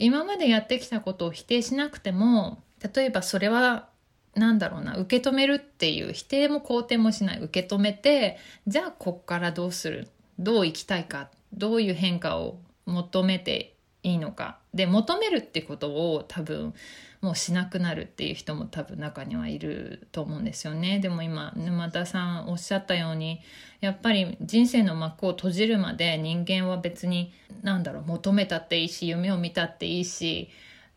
[0.00, 2.62] 今までやってきたことを否定しなくても
[2.94, 3.88] 例えばそれは
[4.34, 7.40] 何だろうな受け止めるっていう否定も肯定もしない。
[7.40, 10.08] 受け止めてじゃあこっからどうする？
[10.38, 11.28] どう生きたいか？
[11.52, 14.58] どういう変化を求めていいのか？
[14.72, 16.74] で求めるってことを多分
[17.20, 23.40] もうしなくなるっていう人も多分中にはいると思うんですよねでも今沼田さんおっしゃったように
[23.80, 30.48] やっぱり人生の幕を閉じるまで人間は別に何だろう求めたっていいし夢を見たっていいし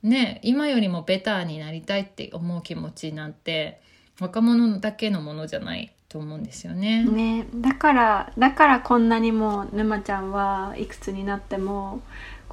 [0.02, 3.82] ね今よりもベターになりたいって思う気持ちなんて
[4.20, 7.04] 若者だけのものじゃないと思うんですよね。
[7.04, 12.02] ねだからだからこんなにも沼ちゃんはいくつになっても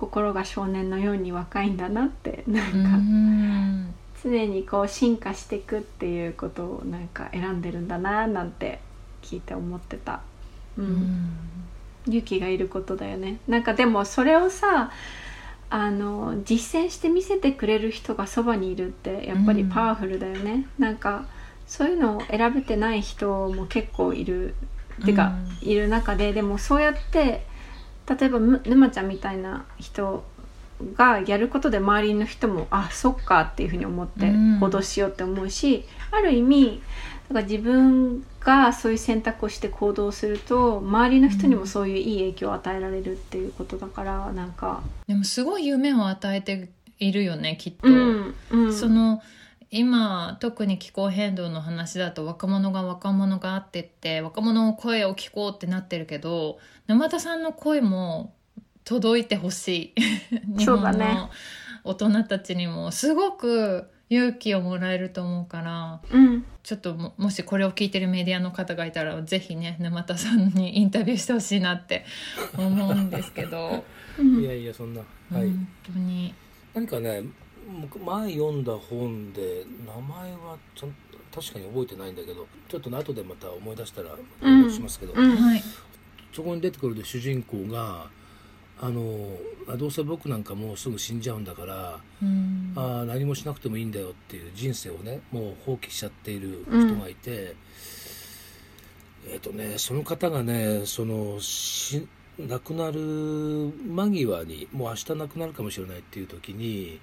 [0.00, 8.80] 心が少年のように若いんだなってなんか、うん常にこう進化していくっていうことをなんか選んでるんだななんて
[9.22, 10.20] 聞いて思ってた、
[10.76, 10.88] ううん。
[10.88, 11.30] ん
[12.06, 13.38] 勇気がいることだよね。
[13.48, 14.90] なんかでもそれをさ
[15.70, 21.24] あの実践して見せてくれる人がそばにいるってやっぱりパワフルだよね、なんか
[21.66, 24.54] そういうのを選べてない人も結構いる。
[25.04, 25.32] てか、
[25.62, 27.46] いる中ででもそうやって
[28.08, 30.24] 例えばむ沼ちゃんみたいな人
[30.94, 34.60] がやることで周りの人もあそっかっていうふうに思ってうん。
[34.60, 36.82] 行動しようって思うし、ある意味
[37.28, 44.82] だから自分がそういう選択をして行動すると周りの人にもそういういい影響を与えられるっていうことだからなんか。
[45.06, 48.74] でもすごい夢を与えているよねきっと、うんうん。
[48.74, 49.22] その
[49.70, 58.34] 今特に気候変動の話だと若者が若者があってって若者の声を聞こうってなってるけど沼田さんの声も
[58.84, 60.58] 届いてほしい。
[60.58, 61.30] 日本の
[61.84, 62.90] 大人たちにも。
[62.90, 66.44] すごく勇気をもらえると思うからうん。
[66.64, 72.04] ちょっとももしこれを聞いてるメディアの方がいたらぜひね沼田さんにインタビューしてほしいなって
[72.58, 73.84] 思うんですけど、
[74.18, 74.40] うん。
[74.40, 75.00] いやいやそんな。
[75.00, 75.06] は
[75.38, 76.34] い、本当に。
[76.74, 77.30] 何かね僕
[78.04, 80.94] 前読んだ本で名前はちゃん
[81.34, 84.10] 確かに覚えてないんだけどちょっと後でまた思い出したら
[84.70, 85.62] しますけど、うんはい。
[86.32, 88.08] そこに出てくる主人公が
[88.80, 89.36] あの
[89.68, 92.72] あどうせ僕なんかもうすぐ死んじゃうんだから、うん。
[92.74, 97.54] あー何もしなくてもいいんだよっていう人生をねもう放棄しちゃっている人がいて、
[99.28, 102.06] えっ、とねその方がねそのし
[102.38, 103.00] 亡くなる
[103.86, 107.00] 間際にもう明日亡くなるかもしれないっていう時に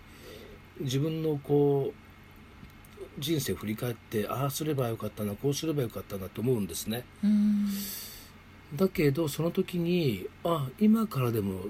[0.82, 7.04] 自分のこう人生を振り返ってああすればよかったなこうすればよかったなと思うんですね。
[7.24, 7.68] うん。
[8.76, 11.62] だけどその時にあ今からでも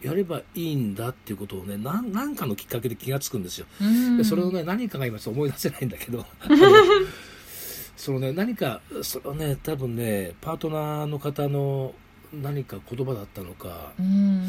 [0.00, 3.66] やればいいんだっていうことをねなんなんかのきっかけで気がつくんですよ。
[3.80, 4.16] うん。
[4.18, 6.24] でそれをね何かが今ちょっと思い出せないんだけど。
[7.96, 11.94] そのね何かそれはね多分ねパートナーの方の
[12.32, 13.92] 何か言葉だったのか。
[13.98, 14.44] うん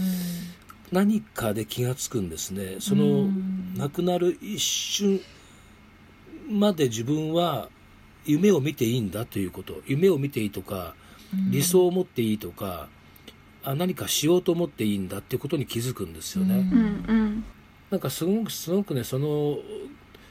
[0.92, 2.78] 何かで気がつくんですね。
[2.80, 3.74] そうのん。
[3.76, 5.22] 亡くなる一瞬
[6.50, 7.70] まで自分は
[8.26, 9.82] 夢を見ていいんだということ。
[9.88, 10.96] 夢を見ていいとか
[11.50, 12.88] 理想を持っていいとか
[13.64, 16.56] あ何かしようと思っていいんだっていうことに気づくんですよね。
[16.56, 16.62] うん。
[16.62, 17.44] うんうん。
[17.90, 19.58] なんかすごくすごくねその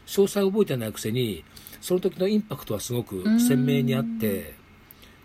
[0.07, 1.45] 詳細を覚えてないくせに
[1.81, 4.55] その時のインパクトはすごく鮮明にあって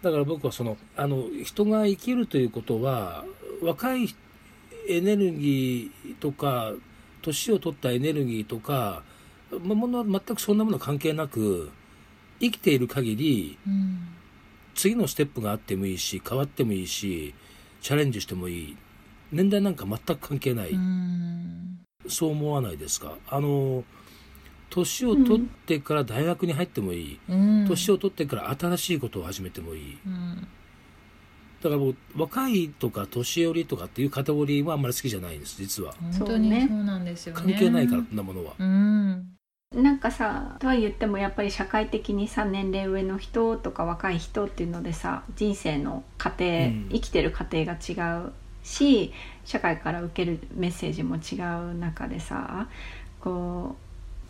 [0.01, 3.25] だから僕はそのあの人が生きるということは
[3.61, 4.07] 若い
[4.89, 6.73] エネルギーとか
[7.21, 9.03] 年を取ったエネルギーとか
[9.63, 11.69] まもの全くそんなもの関係なく
[12.39, 13.99] 生きている限りうん。
[14.75, 17.33] 次のステップがあってもいいし変わってもいいし
[17.81, 18.77] チャレンジしてもいい。
[19.31, 20.69] 年代なんか全く関係ない。
[20.69, 21.79] うん。
[22.07, 23.17] そう思わないですか？
[23.27, 23.83] あの
[24.69, 27.65] 年を取ってから大学に入ってもいい、うん。
[27.67, 29.97] 年を取ってから新しいことを始めてもいい。
[30.05, 30.47] うん
[31.61, 35.93] だから僕若いとか年寄りとかっていうカテゴリーはあんまり好きじゃないんです実は。
[36.17, 37.41] 本当にそうなんですよね。
[37.41, 39.35] 関係ないからこんなものは、うん。
[39.75, 46.89] なんかさとは言ってもやっぱり社会的にさ年齢上の人とか若い人っていうのでさ人生の過程、うん。
[46.91, 48.31] 生きてる過程が違う
[48.63, 49.13] し
[49.45, 51.35] 社会から受けるメッセージも違
[51.71, 52.67] う中でさ
[53.19, 53.88] こう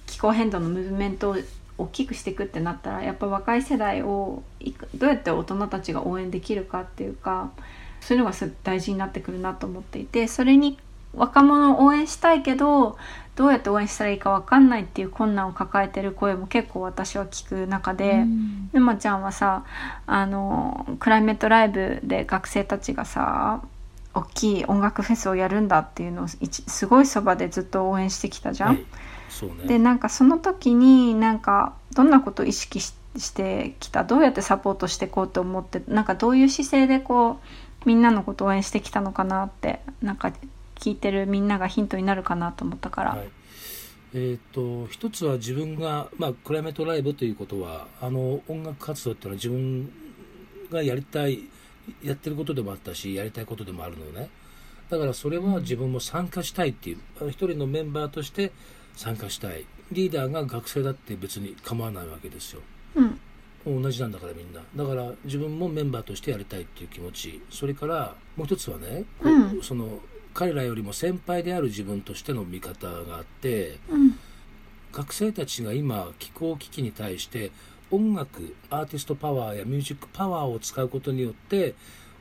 [0.09, 1.37] 気候変動のムーブメントを
[1.77, 4.43] 大きくしていくってなったらやっぱ若い世代を
[4.95, 7.51] どうやって大人たちが応援できるかっていうか
[8.01, 10.77] そういうのがす大事になってくるなと思っていてそれに
[11.13, 12.97] 若者を応援したいけど
[13.35, 18.11] どうやって応援したらいいか分かんないっていう困難を抱えてる声も結構私は聞く中で。
[18.11, 19.63] うん沼ちゃんはさ
[20.05, 23.63] あのクライメットライブで学生たちがさ
[24.13, 28.79] 大きい音楽フェスをやるんだっていうのを一すごいそばでずっと応援してきたじゃん。
[29.29, 29.67] ね。
[29.67, 37.39] でなんかその時になんかどんなことを意識ししてきたどうやってサポートしていこうと思ってなんかどういう姿勢でこ
[37.85, 40.31] うみんなのことを応援してきたのかなってなんか
[40.75, 43.11] 聞いてるみんながヒントになるかなと思ったから。
[43.11, 43.29] はい。
[44.11, 49.91] えー、と一つは自分が、まあ、クライメットライブということはあの音楽活動っていうのは自分
[50.71, 51.41] がやりたい
[52.03, 54.29] やってることでもあったしやりたいことでもあるのね。
[54.89, 58.51] だからそれは自分も参加したいっていう一人のメンバーとして
[58.95, 59.65] 参加したい。
[59.91, 62.61] リーダーが学生だって別に構わないわけですよ。
[62.95, 63.19] うん。
[63.81, 64.61] 同じなんだからみんな。
[64.75, 67.41] だから自分もメンバーとしてやりたいっていう気持ち。
[67.49, 69.61] それからもう一つはね、うん。
[69.61, 69.99] その
[70.33, 74.19] 彼らよりも先輩である自分としての見方があってうん。
[74.91, 77.51] 学生たちが今気候危機に対して
[77.91, 81.75] 音楽アーティストパワーやミュージックパワーを使うことによって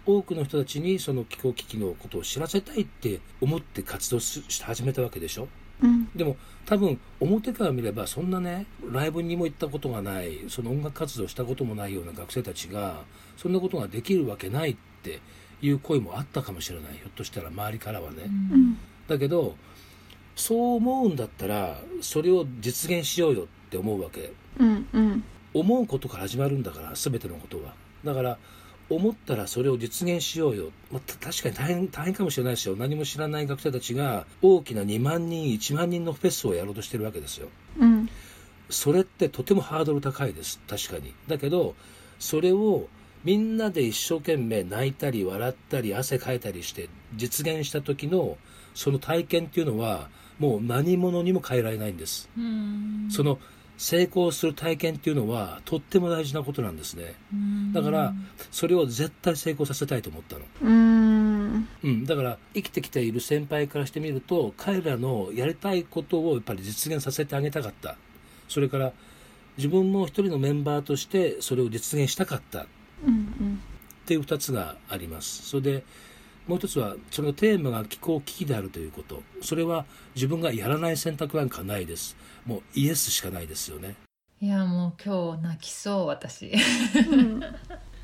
[0.07, 5.49] 多くの人たちにその気候危機のことを知らせたいって思って活動し始めたわけでしょ
[5.83, 6.09] うん。
[6.15, 13.03] でも多分表から見ればそんなねライブにも行ったことがないその音楽活動したこともないような学生たちが
[13.37, 15.21] そんなことができるわけないって
[15.63, 16.93] いう声もあったかもしれない。
[16.95, 18.79] ひょっとしたら周りからはね、うん。
[19.07, 19.57] だけど
[20.37, 24.33] そう思うんだったらそれを実現しようよって思うわけ。
[24.59, 25.25] うんうん。
[25.55, 27.75] 思うことから始まるんだから全てのことは。
[28.05, 28.39] だから
[28.91, 32.77] 思ったらそれを実現しようよ、まあ、た確かに大変大変かもしれないですよ。
[32.77, 37.49] 何も知らない学生たちが大きな2万人1万人のフェスをやろうとしてるわけですよ。
[37.79, 38.09] うん。
[38.71, 40.61] それってとてもハードル高いです。
[40.67, 41.15] 確かに。
[41.27, 41.75] だけど
[42.19, 42.89] それを
[43.25, 48.39] みんなで一生懸命泣いたり笑ったり汗かいたりして実現した時の
[48.75, 50.09] その体験っていうのは
[50.39, 52.31] もう何者にも変えられないんです。
[52.39, 53.09] うん。
[53.11, 53.39] その
[53.79, 57.15] 成功する体験っていうのはとっても大事なことなんですね。
[57.73, 58.13] だから
[58.51, 61.69] それを絶対成功させたいと思ったの、うん。
[61.85, 67.97] うん、だから生きてきている先輩からしてみると彼らのやりたいことをやっぱり実現させてあげたかった。
[68.49, 68.93] それから
[69.57, 72.67] 自分も一人のメンバーとしてそれを実現したかった。
[73.07, 73.61] うん
[74.03, 75.47] っていう2つがあります。
[75.47, 75.85] それで
[76.47, 79.23] もう一つはそのテーマが気候危機であるということ。
[79.43, 82.17] それは自分がやらない選択なんかないです
[82.49, 83.95] もうイエスしかないですよね。
[84.41, 86.51] いやもう今日泣きそう私。
[86.51, 87.43] うん。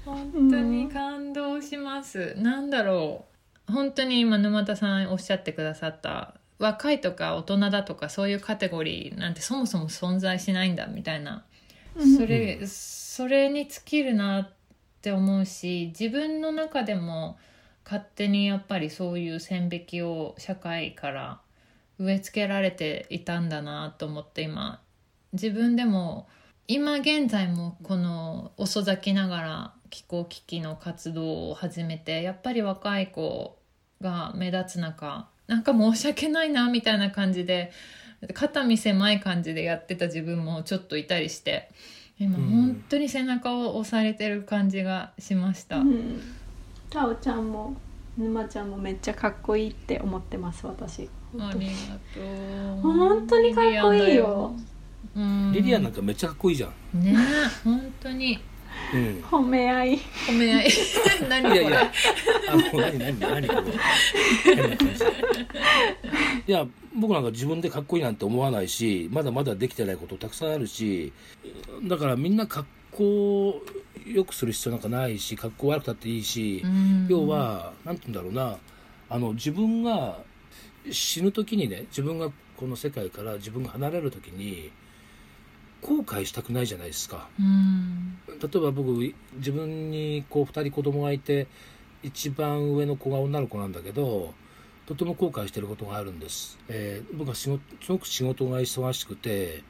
[0.05, 0.91] 本当に。
[0.91, 3.25] 感動します、なんだろ
[3.67, 3.73] う。
[3.73, 6.35] 本当に今沼田さんおっしゃってくださった。
[6.59, 11.47] 若いとか大人だとかそういうカテゴリーなんてそもそも存在しないんだみたいな。
[11.97, 12.17] うん。
[12.19, 14.53] それ、それに尽きるなっ
[15.01, 17.39] て思うし自分の中でも
[17.83, 21.41] 勝手にやっぱりそういう線引きを社会から
[21.99, 24.81] 植え付けられていたんだなと思って今
[25.33, 26.29] 自分でも
[26.67, 33.59] 今現在もこの遅咲きながら気候危機の活動を始めてやっぱり若い子
[34.01, 37.71] が目立つ中なんか申し訳ないなみたいな感じで
[38.33, 41.69] 肩身狭い感じでやってた自分もちょっといたりして
[42.19, 46.21] 今本当に背中を押されてる感じがしました、うん。
[46.89, 47.75] タオちゃんも
[48.17, 51.11] 沼ちゃんもめっちゃかっこいいって思ってます私。
[51.39, 51.73] ありが
[52.15, 52.21] と
[52.79, 52.81] う。
[52.83, 54.55] 本当にかっこいいよ。
[55.17, 55.53] うん。
[55.53, 57.17] リリアンなんかめっちゃかっこいいじゃん、ね
[57.63, 58.39] 本当に。
[58.93, 59.99] うん、褒め合い。
[59.99, 60.69] 褒め合い。
[61.29, 61.61] 何これ。
[61.61, 61.93] いやいや、
[62.49, 63.61] あの、何、何、何、これ。
[66.47, 66.67] いや、
[66.97, 71.13] 僕なんか自分でかっこいいなんて思わないし、まだまだできてないことたくさんあるし、
[71.85, 73.63] だからみんな格好を
[74.07, 77.07] 良くする必要なんかないし、格好悪くたっていいし、うん。
[77.09, 78.59] 要は、なんて言うんだろうな、
[79.09, 80.19] あの、自分が
[80.91, 84.71] 死ぬ時にね、自分がこの世界から自分が離れる時に、
[85.85, 87.29] 後悔したくないじゃないですか。
[87.39, 88.17] うん。
[88.27, 91.47] 例えば僕自分にこう2人子供がいて
[92.03, 94.33] 一番上の子が女の子なんだけど
[94.87, 99.63] とても後悔してることがあるんです、えー僕はすごく仕事が忙しくて、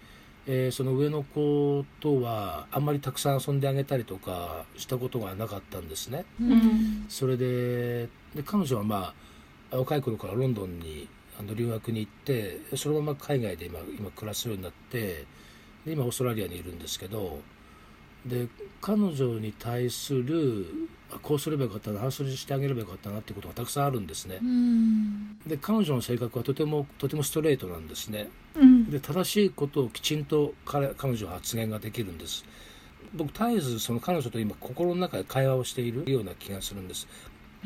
[0.47, 6.25] えーその上の子とはあんまりたくさん遊んであげたりとかしたことがなかったんですね。
[6.41, 7.07] うん。
[7.09, 9.15] それでで彼女はまあ
[9.71, 11.09] 若い頃からロンドンに
[11.39, 15.27] あの留学に行ってそのまま海外で今今暮らすようになって
[15.85, 17.41] で今オーストラリアにいるんですけど
[18.25, 18.49] で
[18.81, 20.67] 彼女に対する
[21.12, 24.39] あこうすればよかったなああするしてあげればよかったなってことがたくさんあるんですね。
[24.41, 25.39] うん。
[25.47, 28.31] で彼女の性格はとてもとてもストレートなんですね。
[28.57, 28.91] うん。
[28.91, 32.45] で正しいことをきちんと彼彼女は発言ができるんです。
[33.12, 37.07] 僕絶えずその彼女と今心の中で会話をしているような気がするんです。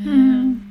[0.00, 0.67] うん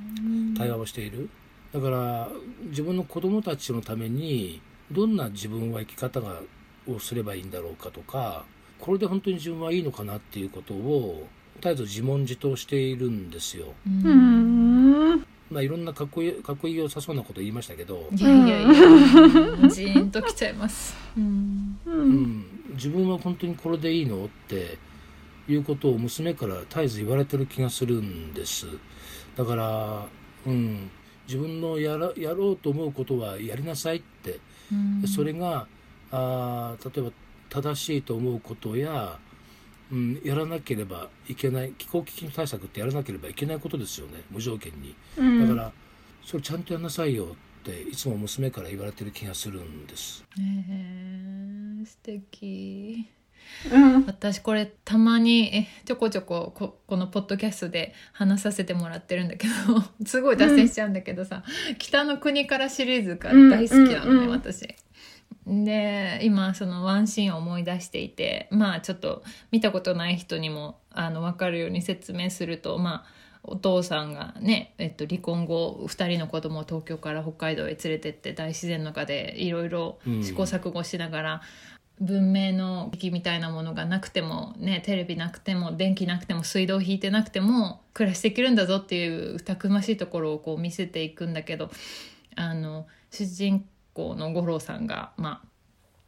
[0.57, 1.29] 対話をしている。
[1.73, 2.29] だから
[2.69, 6.41] 自分の子供たちのためにどんな自分は生き方が
[6.87, 8.45] をすればいいんだろうかとか
[8.79, 13.73] これで本当に自分はいいのかなっていうことを絶えず自問自答しているんですよ。
[15.49, 20.95] まあいろんなかっこいいかっこいい良さそうなこと言いましたけど、いやいやいやジーンときちゃいます。
[21.17, 21.79] うん。
[21.85, 24.25] ううんん、自分は本当にこれでいいの？
[24.25, 24.77] って
[25.47, 28.67] いうことを娘から絶えず言われてる気がするんです
[29.37, 30.05] だから、
[30.45, 30.89] うん、
[31.27, 34.39] 自分のやらやろうと思うことはやりなさいって。
[34.71, 35.07] うん。
[35.07, 35.67] それが
[36.11, 37.11] あー例えば
[37.49, 39.19] 正しいと思うことや、
[39.91, 44.23] うん、やらなければいけない気候危機対策ってやらなければいけないことですよね。
[44.31, 44.95] 無条件に。
[45.17, 45.47] うん。
[45.47, 45.71] だから、
[46.23, 50.23] それちゃんとやんなさいよっていつも娘から言われてる気がするんです。
[50.37, 53.07] へえ素敵
[53.71, 59.53] うん私これたまにえちょこちょこここのポッドキャストで話させてもらってるんだけど
[60.05, 61.43] すごい脱線しちゃうんだけどさ
[61.77, 64.75] 「北の国から」シリーズが大好きなのね、うんうんうん私。
[65.45, 73.17] で今そのワンシーンを思い出していてまあちょっと見たことない人にもあの分かるように説明するとまあ
[73.47, 81.41] お父さんがね、えっと、離婚後2人の子供を東京から北海道へ連れてって大自然の中でいろいろ試行錯誤しながら、
[81.99, 91.71] 文明の機器みたいなものがなくても、ね、テレビなくても電気なくても水道引いてなくても暮らしていけるんだぞっていうたくましいところをこう見せていくんだけど
[92.35, 95.41] あの主人公の五郎さんが、ま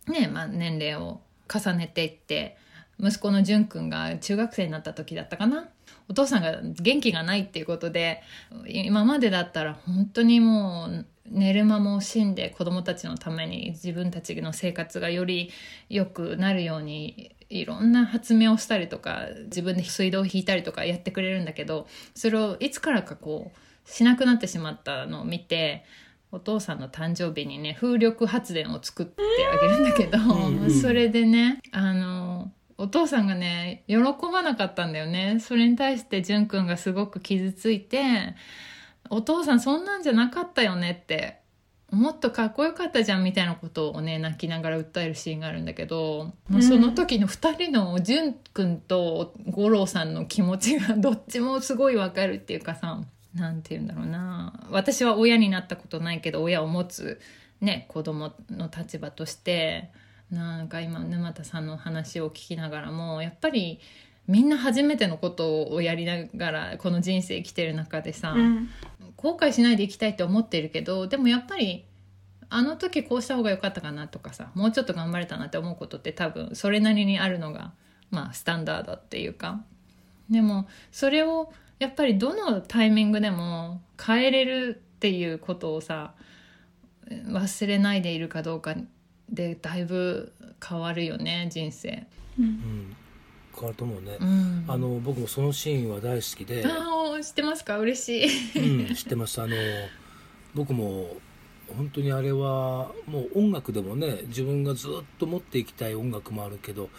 [0.07, 1.21] あねまあ、年齢を
[1.51, 2.57] 重ねていって
[2.99, 5.69] 息子の淳君が中学生になった時だったかな？
[6.10, 8.22] お父さんが元気がないっていうことで
[8.68, 15.51] 今までだったら本当にもう寝る間も惜しんで子供たちのために自分たちの生活がより
[15.89, 25.84] 良くなるようにいろんな発明をしたりとか自分で水道を引いたりとかやってくれるんだけどそれをいつからかこうしなくなってしまったのを見て
[26.32, 30.20] お父さんの誕生日にね風力発電を作ってあげるんだけど、
[30.70, 35.39] それでねあのお父さんがね喜ばなかったんだよね。
[35.41, 38.36] それに対して淳君がすごく傷ついて
[39.09, 41.39] お父さんそんなんじゃなかったよねって
[41.91, 53.01] もっとかっこよかったじゃんみたいなことをね泣きながら訴えるシーンがあるんだけど、もうその時の2人の淳君と五郎さんの気持ちが どっちもすごいわかるっていうかさ
[53.34, 54.67] 何て言うんだろうな。
[54.69, 57.19] 私は親になったことないけど親を持つ
[57.59, 59.89] ね子供の立場として
[60.32, 63.80] なんか今沼田さんの話を聞きながらもやっぱり
[64.27, 68.69] みんな初めてのことをやりながらこの人生生きてる中でさ、うん、
[69.15, 71.86] 後悔しないでいきたいって思ってるけどでもやっぱり
[72.49, 77.73] あの時こうした方が良かったかなとかさもうちょっと頑張れたなって思うことって多分それなりにあるのが
[78.11, 79.61] まあスタンダードっていうか。
[80.30, 86.13] でもそれをやっぱりどのタイミングでも変えれるっていうことをさ
[87.09, 88.75] 忘れないでいるかどうか
[89.32, 90.32] でだいぶ
[90.67, 92.05] 変わるよね人生。
[92.39, 92.95] うん、
[93.53, 96.65] 変わると思うね、うん、あの僕もそのシーンは大好きで。
[96.65, 97.77] ああ知ってますか？
[97.80, 99.41] 嬉しい、うん、知ってます。
[99.41, 99.55] あの
[100.55, 101.17] 僕も
[101.75, 106.89] 本当にあれはもう音楽でもね自分がずっと持っていきたい音楽もあるけど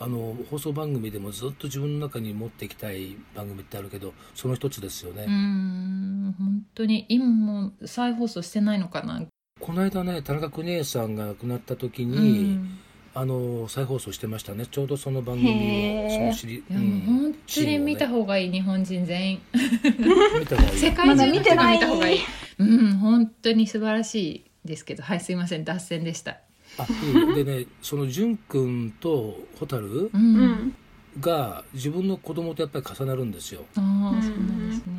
[0.00, 5.24] あの放送番組でもずっと自分の中に持っていきたい番組ってあるけどその一つですよね。
[5.26, 9.22] うん本当に今も再放送してないのかな？
[9.64, 12.60] この間ね田中邦衛さんが亡くなった時に、
[13.14, 14.66] あの再放送してましたね。
[14.66, 19.40] ちょうどその番組をその知り、うん、本当に見た方がいい、ね、日本人全員。
[20.38, 20.78] 見た方がいい。
[20.78, 22.20] 世界中の人が見た方がいい、
[22.58, 25.02] うん本当に素晴らしいですけど。
[25.02, 25.64] はいすいません。
[25.64, 26.36] 脱線でした。
[26.76, 26.86] あ
[27.34, 30.74] でねその淳君と蛍、うん、
[31.20, 33.64] が自分の子供とやっぱり重なるんですよ。
[33.76, 34.92] ああそうなんですね。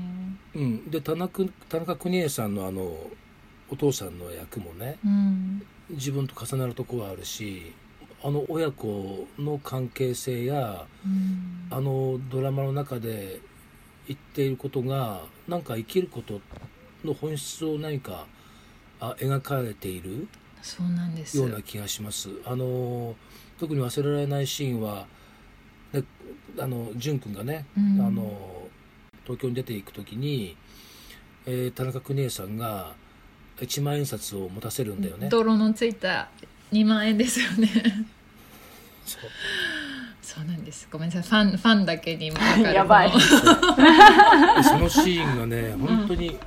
[0.55, 0.89] うん。
[0.89, 2.97] で田中田中邦衛さんのあの
[3.70, 7.74] お父さんの役もね、うん、自分と重なるとこはあるし
[8.24, 13.39] あの親子の関係性や、うん、あのドラマの中で
[14.07, 16.41] 言っていることがなんか生きること
[17.03, 18.26] の本質を何か
[18.99, 20.28] あ描かれている
[20.61, 21.38] そうなんです。
[21.38, 22.30] ような気がします。
[22.43, 23.16] あの
[23.59, 25.05] 特に忘れられないシーンは
[25.91, 26.03] で
[26.57, 28.68] あの淳君がね、うん、あの
[29.24, 30.57] 東京に出ていく時に、
[31.45, 32.93] えー、田中邦衛さんが
[33.60, 35.30] 1万円札を持たせるんだよね。
[35.30, 36.30] 泥のついた
[36.72, 37.70] 2万円ですよね。
[39.06, 39.22] そう。
[40.22, 40.88] そうなんです。
[40.91, 41.45] ごめんなさい。
[41.45, 43.12] ファンファンだけに分かるやばい。
[44.64, 46.38] そのシーンがね本当に、うん、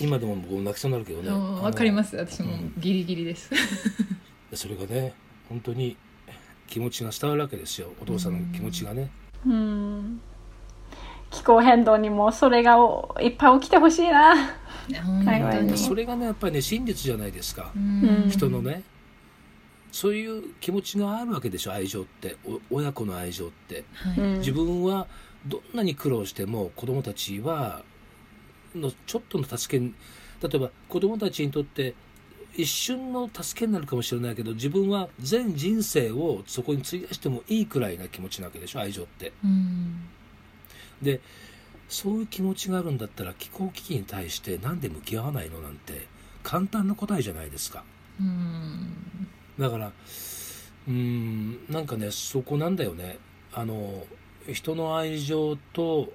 [0.00, 1.30] 今でも僕泣きそうになるけどね。
[1.62, 2.16] わかります。
[2.16, 3.50] 私もギリギリです、
[4.50, 5.14] うん、それがね
[5.48, 5.96] 本当に
[6.66, 7.92] 気持ちが伝わるわけですよ。
[8.02, 9.10] お父さんの気持ちがね。
[9.46, 10.20] うん。
[11.30, 12.76] 気候変動にもそれが
[13.20, 14.34] いっぱい起きてほしいな
[15.76, 17.72] それがねやっぱりね真実じゃないですか、
[18.28, 18.82] 人のね。
[19.92, 22.36] そういう気持ちがあるわけでしょ愛情って。
[22.70, 25.06] 親子の愛情って、はい、自分は
[25.46, 27.82] どんなに苦労しても子供たちは
[28.74, 29.84] のちょっとの助け
[30.46, 31.94] 例えば子供たちにとって
[32.54, 39.32] 一瞬の助けになるかもしれないけど自分は全人生をそこに費やしてもいいくらいな気持ちなわけでしょ愛情って。
[41.02, 41.20] で
[41.88, 46.06] そういう気持ちがあるんだったら気候危機に対して何で向き合わないのなんて
[46.42, 47.84] 簡単な答えじゃないですか。
[48.20, 49.28] うん
[49.58, 49.92] だから
[50.88, 53.18] うんなんかねそこなんだよね。
[53.52, 54.04] あの
[54.52, 56.12] 人の愛情と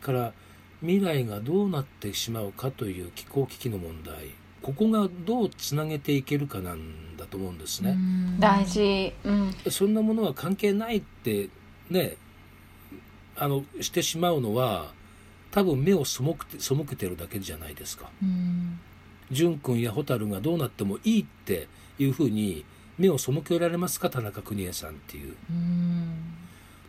[0.00, 0.32] から
[0.80, 4.30] 未来がどうなってしまうかという気候危機の問題
[4.62, 7.96] ここがどうつなげていけるかなんだと思うんですね。
[8.38, 11.48] 大事、うん、そんなものは関係ないって
[11.88, 12.16] ね
[13.36, 14.92] あのしてしまうのは
[15.50, 18.10] 多分目を背くて背けてるだけじゃないですか。
[19.30, 22.64] 淳君や蛍がどうなってもいいっていうふうに
[22.98, 25.34] 目を背けられますか田中邦衛さんっていう。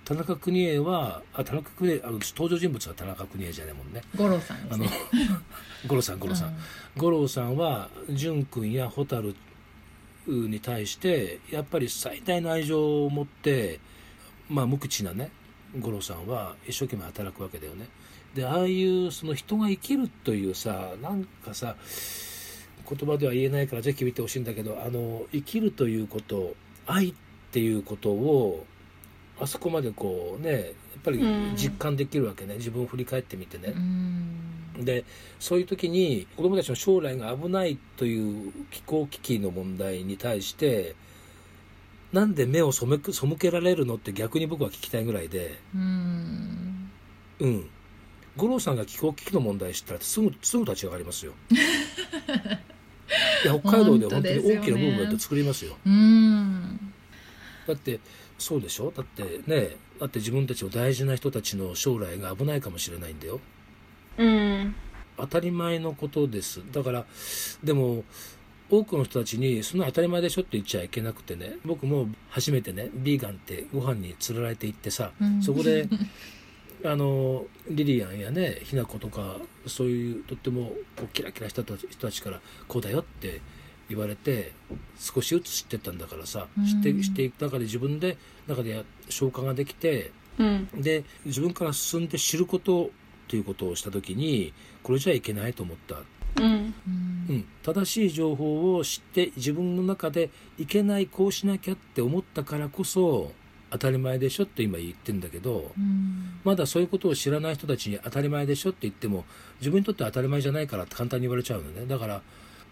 [0.03, 4.01] 田中邦衛はあ田中邦衛あの登場人物は田中邦衛じゃないもんね。
[4.15, 4.85] 五郎さんであの
[5.87, 6.57] 五郎さん五郎さん、
[6.97, 9.35] 五郎さんは淳君や蛍
[10.27, 13.79] に対してやっぱり最大の愛情を持って
[14.49, 15.31] まあ無口なね
[15.79, 17.87] 五郎さんは一生懸命働くわけだよね
[18.35, 21.75] でああいうその人が生きるというさなんかさ
[22.89, 26.55] 言葉では言えないからぜひ見てほしいんだけどあの生きるということ
[26.85, 27.13] 愛っ
[27.51, 28.65] ていうことを
[29.39, 30.63] あそこまでこうねやっ
[31.03, 31.19] ぱり
[31.55, 34.85] 実感できるわけね、自分を振り返ってみてね、うん。
[34.85, 35.03] で
[35.39, 40.95] そういう時に子供たちの将来が危ないという気候危機の問題に対して
[42.13, 42.85] なんで目を背
[43.39, 45.59] けられるのって逆に僕は聞きたいぐらいで。
[45.75, 46.91] うん。
[47.39, 47.69] うん
[48.41, 51.33] 五郎さんが気候危機の問題知ったらすぐすぐ立ち上がりますよ。
[53.43, 55.77] いや北海道では本当に大きな部分だって作りますよ。
[55.85, 56.93] うん。
[57.67, 57.99] だって
[58.39, 58.91] そうでしょ？
[58.95, 63.39] だってねだって自分たちの大事な人たちの将来が危ないかもしれないんだよ。
[64.17, 64.73] うん。
[65.17, 66.61] 当たり前のことです。
[66.71, 67.05] だから
[67.63, 68.03] でも
[68.71, 71.57] 多くの人たちにそんな当たり前でしょって言っちゃいけなくてね。
[71.63, 75.41] 僕も初めてねビーガンってご飯に連れられて行ってさ、うん。
[75.43, 75.87] そこで
[76.83, 83.41] あのリリアンやねひな子とかそういうとってもこうキラキラした人たちからこうだよって
[83.89, 84.53] 言われて
[84.97, 86.65] 少しずつ知ってったんだからさ、うん。
[86.65, 88.17] 知って知っていく中で自分で
[88.47, 90.67] 中でや消化ができてうん。
[90.73, 92.89] で自分から進んで知ること
[93.27, 94.53] ということをした時に
[94.83, 95.97] これじゃいけないと思った、
[96.41, 96.73] うんうん。
[97.29, 103.33] うん、正しい情報を知って自分の中でいけないこうしなきゃって思ったからこそ
[103.71, 106.39] 当たり前でしょって今言ってんだけどうん。
[106.43, 109.25] まだそういうことを知らない人たちに当たり前でしょって言っても
[109.59, 111.85] 自分にとって当たり前じゃないからって簡単に言われちゃうのね。
[111.87, 112.21] だから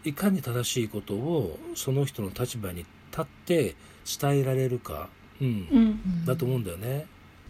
[0.04, 3.76] いかに正しいことをその人の立場に立って
[4.20, 5.10] 伝えられるか、
[5.42, 5.48] うん。
[5.48, 7.06] うんだと思うんだよね。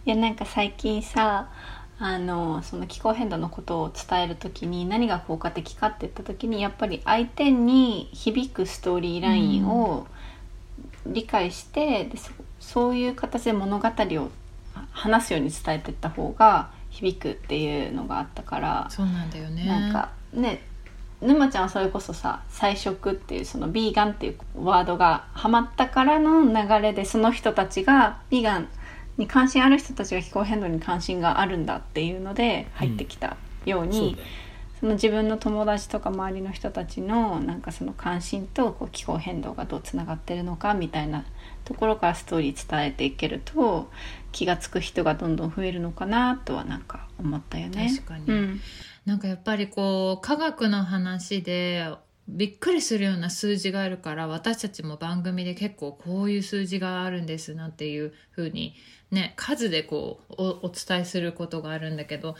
[0.06, 1.50] いやなんか最近さ
[1.98, 10.06] あのその気候変動のことを伝える時に何が効果的かって言った時にやっぱり相手に響くストーリーラインを
[11.06, 12.30] 理解して、でそ
[12.72, 14.30] そういう形で物語を
[14.92, 19.66] 話すように伝えていった方が響くっていうのがあったから、そうなんだよね。
[19.66, 20.62] なんかね
[21.20, 28.68] 沼ちゃんはそれこそさ菜食っていうそのビーガンっていうワードがハマったからの流れでその人たちがビーガン
[29.16, 34.28] に関心ある人たちが気候変動に関心があるんだっていうので入ってきたように、そうだよ
[34.80, 41.24] その自分の友達とか周りの人たちのなんかその関心とこう気候変動がどうつながってるのかみたいな
[41.64, 43.90] ところからストーリー伝えていけると
[44.32, 47.90] 気が付く人がどんどん増えるのかなとはなんか思ったよね。
[47.94, 48.60] 確かにうん
[49.06, 51.86] なんかやっぱりこう科学の話で
[52.28, 58.74] びっくりするような数字があるから私たちも番組で結構こういう数字があるんですなんていうふうに
[59.10, 62.36] ね数でこうおお伝えすることがあるんだけど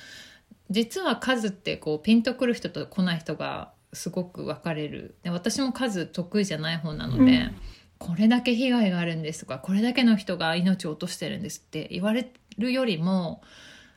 [0.70, 5.16] 実は数ってこうピンとくる人と来ない人がすごく分かれる。
[5.22, 7.56] で私も数得意じゃない方なので、うん。
[8.00, 13.42] これだけ被害があるんですとかこれだけの人が命を落としてるんですって言われるよりも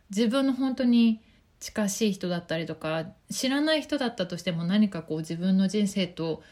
[0.09, 1.21] 自分の本当に
[1.61, 6.43] 近しい人だったりとか知らない人だったとしても何かこう自分の人生と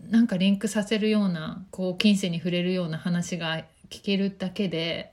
[0.00, 3.58] なんかリンクさせるようなこう近世に触れるような話が
[3.88, 5.12] 聞けるだけで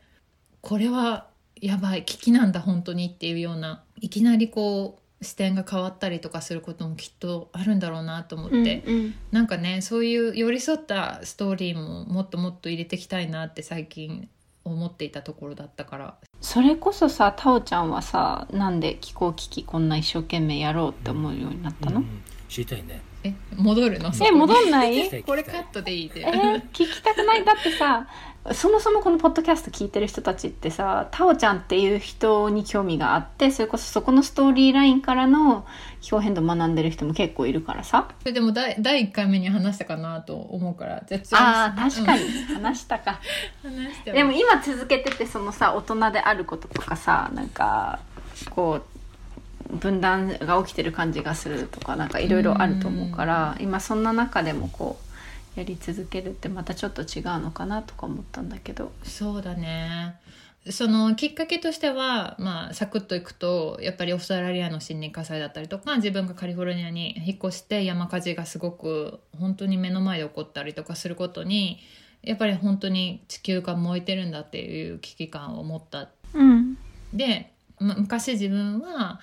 [0.61, 1.27] これは
[1.61, 9.15] やばい危機なんだ本当にっていうようないきなりこう視点が変わったりとかすることもきっとあるんだろうなと思って、うんうん。
[9.31, 14.29] なんかねそういう寄り添ったストーリーももっともっと入れていきたいなって最近
[14.63, 16.15] 思っていたところだったから。
[16.39, 23.01] それこそさタオちゃんはさなんで気候危機こんな一生懸命やろうって思うようになったの、うん知りたいね。
[23.25, 24.09] え戻るの？
[24.21, 25.23] えに戻んない？
[25.23, 26.21] これカットでいいで。
[26.21, 27.43] えー聞きたくない？
[27.43, 28.07] だってさ
[28.53, 35.65] そもそもこのポッドキャスト聞いてる人たちってさタオちゃんっていう人に興味があってそれこそそこのストーリーラインからの
[36.01, 38.07] 気候変動を学んでる人も結構いるからさ。
[38.21, 42.23] それでも第第1回目に話したかなと思うからじゃあー確かに。
[42.23, 42.55] うん。
[42.55, 43.19] 話したか。
[43.63, 47.99] 話してでも今続けててそのさ大人であることとかさなんか
[48.51, 48.81] こ
[49.71, 55.06] う分断が起きてる感じがするとかなんかいろいろあると思うから今そんな中でもこう
[55.57, 58.91] やり続けるってまたちょっと違うのかなとか思ったんだけど。
[59.03, 60.15] そうだね。
[60.69, 71.79] そのきっかけとしては、まあ、サクッといくとやっぱりオーストラリアの森林火災だったりとか自分がカリフォルニアに引っ越して山火事がすごく本当に目の前で起こったりとかすることに
[72.21, 76.09] やっぱり本当に地球が燃えてるんだっていう危機感を持った。
[76.33, 76.77] うん。
[77.13, 79.21] で、ま昔自分は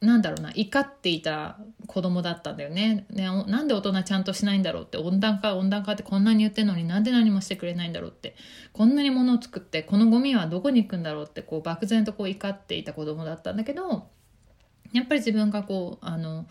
[0.00, 3.04] なんだろうな怒っていた子供だったんだよね。
[3.10, 8.34] ねなんで大人ちゃんとしないんだろうって温暖化温暖化ってこんなに言ってるのになんで何もしてくれないんだろうって
[8.72, 14.08] こんなに物を作ってこのゴミはどこに行くんだろうってこう漠然とこう怒っていた子供だったんだけど
[14.92, 16.46] やっぱり自分がこうあの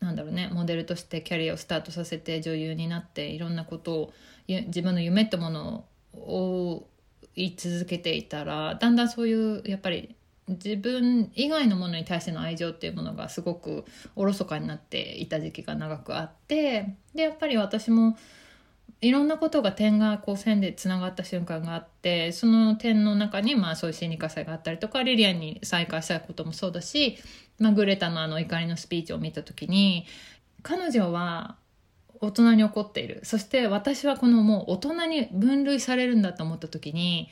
[0.00, 4.12] なんだろうねモデルとしてキャリアをスタートさせて女優になっていろんなことを
[4.48, 6.86] 自分の夢ってものを
[7.34, 10.14] 追い続けていたらだんだんそういうやっぱり
[10.52, 13.84] 自分以外のものに対しての愛情っていうものがすごく
[14.16, 18.16] おろそかになっていた時期が長くあってでやっぱり私も
[19.00, 27.18] いろんなことが点がこう線でつながった瞬間があってその点の中にまあそういう心理火災があったりとかリリアンに再会したこともそうだし、
[27.58, 30.06] まあ、グレタのあの怒りのスピーチを見た時に
[30.62, 31.56] 彼女は
[32.20, 33.20] 大人に怒っている。
[33.24, 37.28] そして私はこのもう大人に分類されるんだと思った時に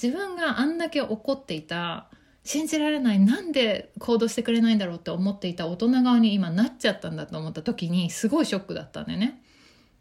[0.00, 2.08] 自分があんだけ怒っていた
[2.44, 3.20] 信じられない。
[3.20, 9.42] なんで行動してくれないんだろうって思っていた大人側に今なっちゃったんだと思った時にすごいショックだったんだよね。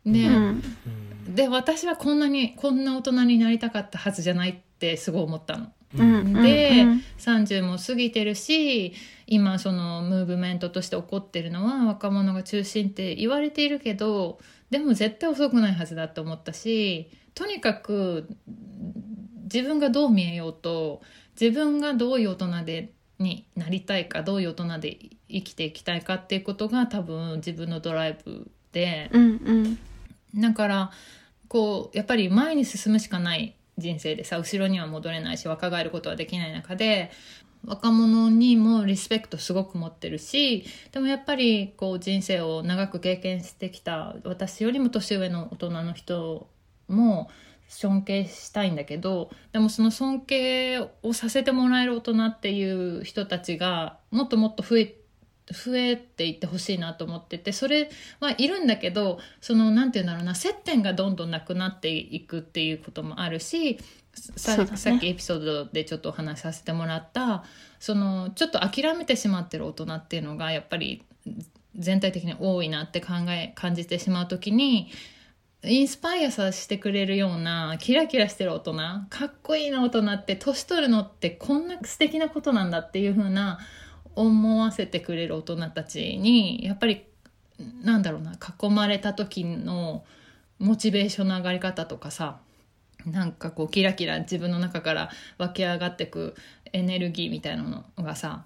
[0.06, 0.64] でうん、
[1.36, 5.72] で私はこんなにこんな大人になりたかったはずじゃないってすごい思ったの。
[5.96, 8.94] うん、で、うん、30も過ぎてるし
[9.28, 14.40] 今そのムーブメントとして起こってるのは若者が中心って言われているけど
[14.70, 18.30] でも絶対遅くないはずだと思ったしとにかく
[19.44, 21.02] 自分がどう見えようと
[21.40, 24.98] 自分がどういう大人でになりたいかどういう大人で
[25.30, 29.78] 生きていきたいかっていうことが多分自分のドライブで、うん
[30.34, 30.92] うん、だから
[31.48, 37.12] こうやっぱり前に進むしかない人生でさ後ろには戻れないし若返ることはできない中で
[37.66, 46.48] 若者にもリスペクトすごく持ってるしでもやっぱりこう人生を長く経験してきた私よりも年上の大人の人
[46.88, 47.30] も
[47.72, 54.96] 尊敬したいんだけどでもその尊敬をさせてもらえる大人っていう人たちがもっともっと増え
[55.50, 63.80] 増えていってほしいなと思っててそれはいるんだけどその何て言うんだろうな接点がどんどんなくなっていくっていうこともあるし
[64.14, 67.46] さね、さっきエピソードでちょっとお話しさせてもらった
[67.80, 71.02] そのちょっと諦めてしまってる大人っていうのがやっぱり
[71.78, 74.92] 全体的に多いなって考え感じてしまう時に
[75.64, 78.74] インスパイアさせてくれるようなキラキラしてる大人
[79.10, 83.60] かっこいいな大人って年取るのってこんな素敵なことなんだっていう風な
[84.16, 87.06] 思わせてくれる大人たちにやっぱり
[87.84, 90.04] なんだろうな囲まれた時の
[90.58, 92.40] モチベーションの上がり方とかさ
[93.06, 96.36] なんかこうキラキラ自分の中から湧き上がってく
[96.74, 98.46] エネルギーみたいなのがさ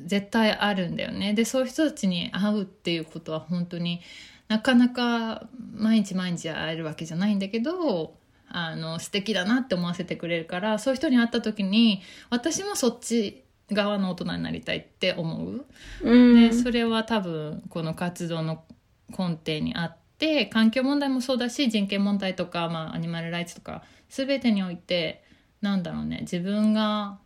[0.00, 1.32] 絶対あるんだよね。
[1.32, 4.00] でそういう人たちに会うっていうことは本当に
[4.48, 8.14] なかなか毎日毎日会えるわけじゃないんだけど
[8.48, 13.42] あの素敵だなって思わせてくれるからそういう人に会った時に私もそっち
[13.72, 15.66] 側の大人になりたいって思う、
[16.02, 18.62] うん、でそれは多分この活動の
[19.10, 25.24] 根底にあって環境問題もそうだし人権問題とか、まあ、アニマルライツとか全てにおいて
[25.60, 27.18] なんだろうね自分が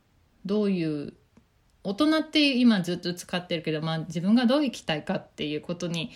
[0.47, 1.13] どういう
[1.83, 6.11] 大人って今ずっと使ってるけど、まあ、自分がどう生きたいかっていうことに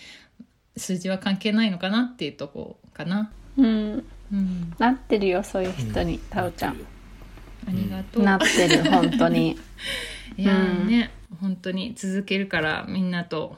[0.77, 3.31] 数字は関係ないのかなっていうとこかな。
[3.57, 6.73] うん、うん、なってるよそういう人に、タオちゃん。
[7.67, 8.23] ありがとう。
[8.23, 9.57] なってる本当に。
[10.37, 13.57] いやね、うん、本当に続けるからみんなと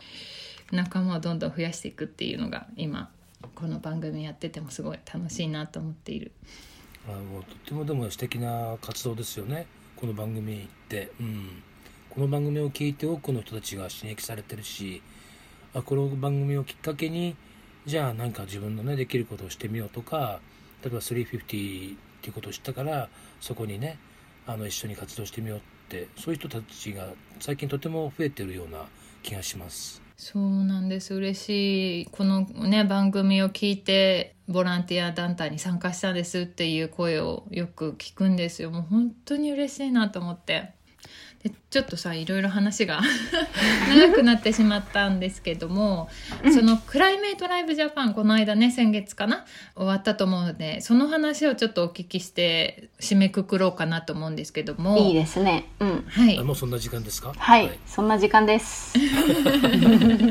[0.72, 3.10] 仲間をどんどん増やしていくっていうのが今
[3.56, 6.32] この番組やっててもすごい楽しいなと思っている。
[7.08, 9.66] あもうとってもでも素敵な活動ですよね
[9.96, 11.64] この番組って、うん、
[12.10, 15.02] この番組を聞いて多くの人たちが刺激されてるし
[15.78, 17.36] あこの番組をきっかけに
[17.86, 20.40] じゃあ何か自分のねできることをしてみようとか
[20.82, 21.96] 例えば350ってい
[22.30, 23.10] うことを知ったから
[23.40, 24.00] そこにね
[24.48, 27.10] あの一緒に活動してみようってそういう人たちが
[27.40, 28.86] 最近とても増えてるような
[29.22, 30.02] 気がします。
[30.16, 31.14] そうなんです。
[31.14, 32.06] 嬉しい。
[32.08, 38.72] このね番組を聞いてボランティア団体に参加したんですっていう声をよく聞くんですよ。
[38.72, 40.77] もう本当に嬉しいなと思って。
[41.50, 43.02] ちょっとさいろいろ話が
[43.90, 46.10] 長くなってしまったんですけども、
[46.44, 49.46] うん、そのクライメートライブジャパンこの間ね先月かな
[49.76, 54.98] 終わったと思うのでその話をちょっとお聞きして締めくくろうかなと思うんですけども。
[54.98, 55.66] いいですね。
[55.80, 56.06] うん。
[56.08, 56.40] はい。
[56.44, 57.34] もうそんな時間ですか？
[57.38, 58.98] はい、はい、そんな時間です。
[58.98, 59.06] じ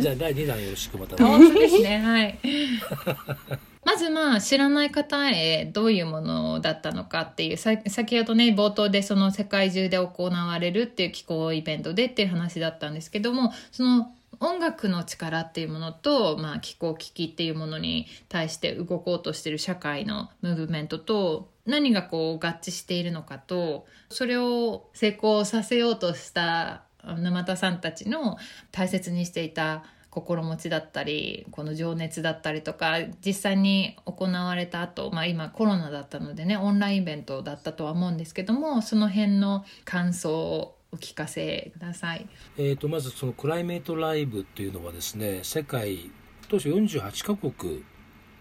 [0.09, 1.17] ゃあ第2弾よろしくまた。
[1.25, 1.99] 本当ですね。
[1.99, 2.39] はい
[3.87, 28.37] まずまあ知らない方へどういうものだったのかっていう先ほどね冒頭でその世界中で行われるっていう気候イベントでっていう話だったんですけどもその音楽の力っていうものと、まあ、気候危機っていうものに対して動こうとしてる社会のムーブメントと何がこう合致しているのかとそれを成功させようとした沼田さんたちの
[28.73, 29.85] 大切にしていた
[30.17, 42.27] 心持ちだったりこの情熱だったりとか実際に行われた後、まあ今コロナだったのでねオンラインイベントだったとは思うんですけどもその辺の感想をお聞かせください。
[42.57, 46.11] えー、とまずそのクライメートライブっていうのはですね世界
[46.49, 47.85] 当初48カ国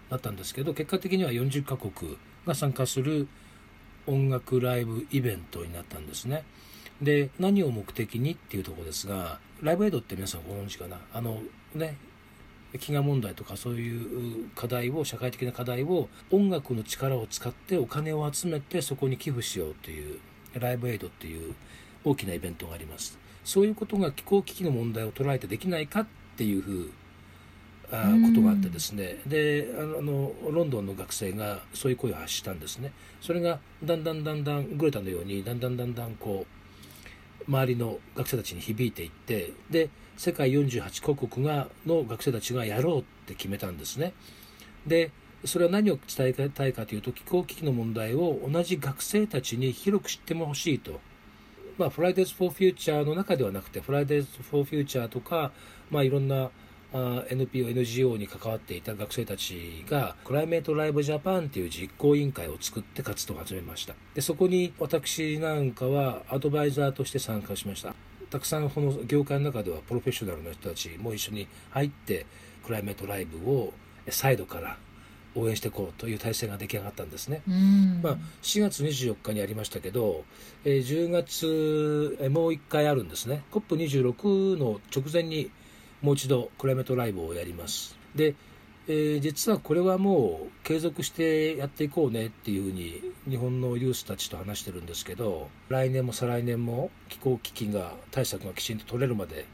[0.08, 2.16] だったんですけど結果的には40カ国
[2.46, 3.28] が参加する
[4.06, 6.44] 音楽ライブイベントになったんですね。
[7.02, 10.98] で何を目的にっていうところですがライブエイドって皆さんご存知かな？
[11.12, 11.40] あの
[11.74, 11.96] ね
[12.72, 20.18] 飢餓問題とかそういう課題を社会的な課題を音楽の力を使ってお金を集めてそこに寄付しようという
[20.54, 21.54] ライブエイドっていう
[22.04, 23.18] 大きなイベントがあります。
[23.44, 26.90] そういうことが気候危機の問題を捉えてできないかっていうふう
[27.92, 29.20] あことがあってですね。
[29.26, 32.92] であのロンドンの学生がそういう声を発したんですね。
[33.20, 36.55] それがだんだんだんだんグレタのようにだんだんだんだんこう
[37.48, 44.12] 周りの学生たちに響いていってで世界48カ国がの学生たちがやろうって決めたんですね。
[44.86, 45.10] で
[45.44, 51.00] それは何を伝えたいかというと気候危機の問題を同じ学生たちに広く知ってもほしいと。
[51.78, 55.52] まあ、フライデーズ・フォー・フューチャーの中ではなくて、フライデーズ・フォー・フューチャーとか、
[55.90, 56.50] まあ、いろんな
[57.28, 63.94] NPO、NGO に関わっていた学生たちが、クライメート・ライブ・ジャパンという実行委員会を作って活動を始めました。
[64.14, 67.94] で、そこに私なんかはアドバイザーとして参加しました。
[68.30, 72.26] たくさんこの業界の中ではプロフェッショナルの人たちも一緒に入って、
[72.64, 73.72] クライメート・ライブを
[74.08, 74.78] サイドから
[75.36, 77.42] 応援していこうという体制が出来上がったんですね。
[78.02, 80.24] まあ、4月24日にありましたけど、
[80.64, 83.44] えー、10月、えー、もう1回あるんですね。
[83.52, 85.50] COP26 の直前に
[86.02, 87.96] もう一度クライメートライブをやります。
[88.14, 88.34] で、
[88.88, 99.46] えー、実はこれはもう継続してやっていこうねっていうふうに日本のユースたちと話してるんですけど来年も再来年も気候危機が対策がきちんと取れるまで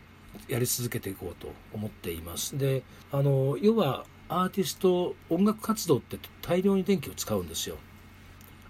[0.48, 7.76] やり続けていこうと思っていますであの要はアーティスト音楽活動って大量に電気を使うんですよ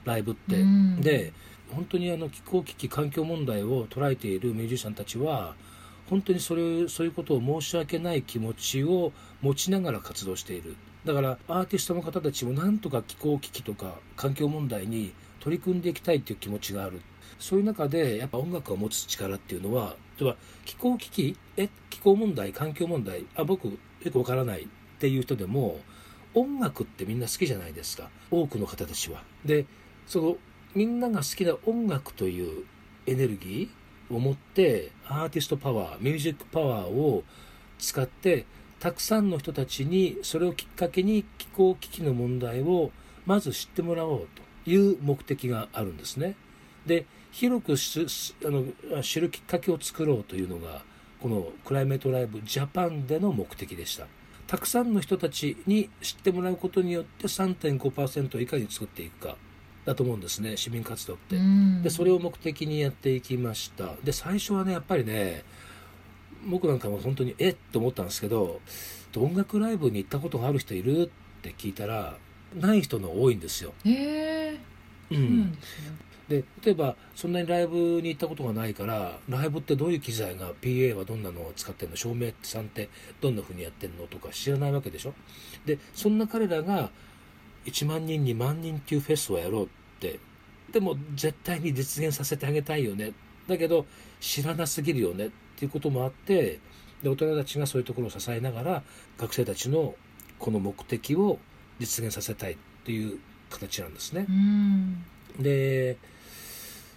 [0.05, 0.64] ライブって。
[1.01, 1.33] で
[1.70, 5.55] 本当にあの気候危機環境問題を捉えているミュージシャンたちは
[6.13, 10.77] 本当にそれそういうことを申し訳ない気持ちを持ちながら活動している。
[11.07, 17.01] だからアーティストの方たちもなんとか気候危機とか環境問題に取り組んでいきたいという気持ちがある。
[17.39, 20.37] そういう中でやっぱ音楽が持つ力っていうのは例えば
[20.67, 23.79] 気候危機え気候問題環境問題あ僕よ
[24.13, 24.67] くわからないっ
[24.99, 25.81] ていう人でも
[26.35, 28.11] 音楽ってみんな好きじゃないですか。
[28.31, 29.25] 多くの方たちは。
[29.47, 29.65] で
[30.07, 30.37] その
[30.75, 32.67] みんなが好きな音楽という
[33.07, 33.82] エネルギー
[34.17, 37.25] を持ってアーティストパワーミュージックパワーを
[37.79, 38.47] 使って
[38.81, 42.91] たくさんの人たちにそれをきっかけに気候危機の問題を
[43.27, 44.29] まず知ってもらおう
[44.65, 46.35] という目的があるんですね。
[46.87, 47.77] で広くあ
[48.51, 50.83] の知るきっかけを作ろうというのが
[51.21, 54.07] このクライメートライブジャパンでの目的でした。
[54.49, 59.37] たくさんの人たちに知ってもらうことによって3.5%をいかに作っていくか
[59.85, 61.37] だと思うんですね市民活動って。
[61.83, 63.95] でそれを目的にやっていきました。
[64.05, 65.45] で最初はねやっぱりね
[66.49, 68.61] 僕なんかも本当にえっと思ったんですけど
[69.16, 72.16] 音楽ライブに行ったことがある人いるって聞いたら
[72.59, 73.72] ない人の多いんですよ。
[73.85, 75.59] へえー、うん、
[76.28, 81.97] で例えばそんなにライブに行ったことがないからライブってどういう機材が PA はどんなのを使ってんの？
[81.97, 82.89] 照明さんって
[83.20, 84.07] どんな風にやってんの？
[84.07, 85.14] とか知らないわけでしょ？
[85.66, 86.91] でそんな彼らが
[87.67, 89.69] 1万人2万人っていうフェスをやろうっ
[90.01, 90.19] て。
[90.73, 93.13] でも絶対に実現させてあげたいよね。
[93.47, 93.87] だけど
[94.21, 96.61] 知らなすぎるよねっていうこともあって。
[97.03, 98.83] で大人たちがそういうところを支えながら
[99.19, 99.95] 学生たちの
[100.39, 101.39] この目的を
[101.79, 103.19] 実現させたいっていう
[103.51, 104.27] 形なんですね。
[105.39, 105.99] で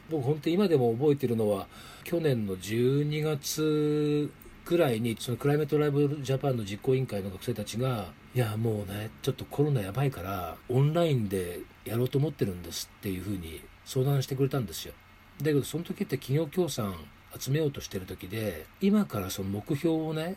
[0.09, 1.67] 僕本当今でも覚えてるのは
[2.03, 4.29] 去年の12月
[4.65, 14.93] ぐらいにそのクライメートライブジャパンの実行委員会の学生たちがいやもうねちょっとコロナやばいからオンラインでやろうと思ってるんですっていうふうに相談してくれたんですよ。
[15.39, 16.95] だけどその時って企業協賛
[17.39, 20.35] 集めようとしてる時で今からその目標をね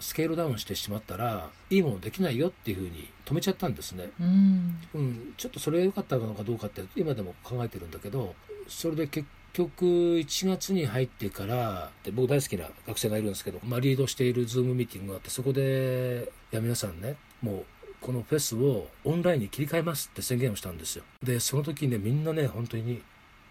[0.00, 8.34] スケールダウンしてしまったらいいものできないよっていうふうに止めちゃったんですね、うん、うん、ちょっとそれが良かったのかどうかって今でも考えてるんだけど
[8.66, 17.64] それで結局1月に入ってからで僕大好きな学生がいるんですけど、まあ、リードしているズームミーティングがあってそこでいや皆さんねもう
[18.00, 21.04] このフェスをオンラインに切り替えますって宣言をしたんですよ。
[21.22, 23.02] でその時にねみんなね本当に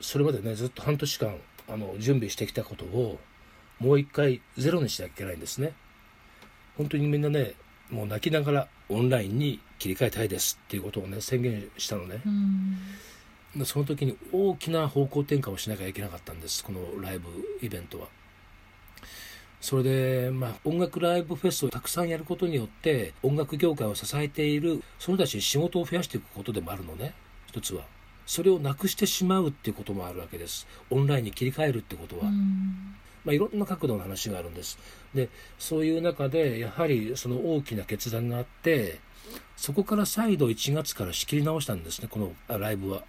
[0.02, 1.36] それまでねずっと半年間
[1.68, 3.20] あの準備してきたことを
[3.80, 5.74] もう一回ゼロにしなきゃいけないんですね。
[6.78, 7.54] 本当にみんなね
[7.90, 12.22] もう泣きながらオンラインに切り替えたいですっていうことをね宣言したのね、
[13.66, 17.30] その時に大きな方向転換をしなきゃいけなかったんですこのライブ
[17.62, 18.08] イベントは
[19.62, 27.14] それで、まあ、音楽ライブフェスをたくさんやることによって音楽業界を支えているその人たちに仕事を増やしていくことでもあるのね。
[27.48, 27.84] 一つは。
[28.26, 30.68] それをなくしてしまうっていうこともあるわけです。
[30.92, 32.26] オンラインに切り替えるってことは、
[33.26, 34.78] まあ、いろんな角度の話があるんです。
[35.14, 39.00] でそういう中でやはりその大きな決断があって
[39.58, 43.04] そこから再度1月から仕切り直したんですねこのライブは、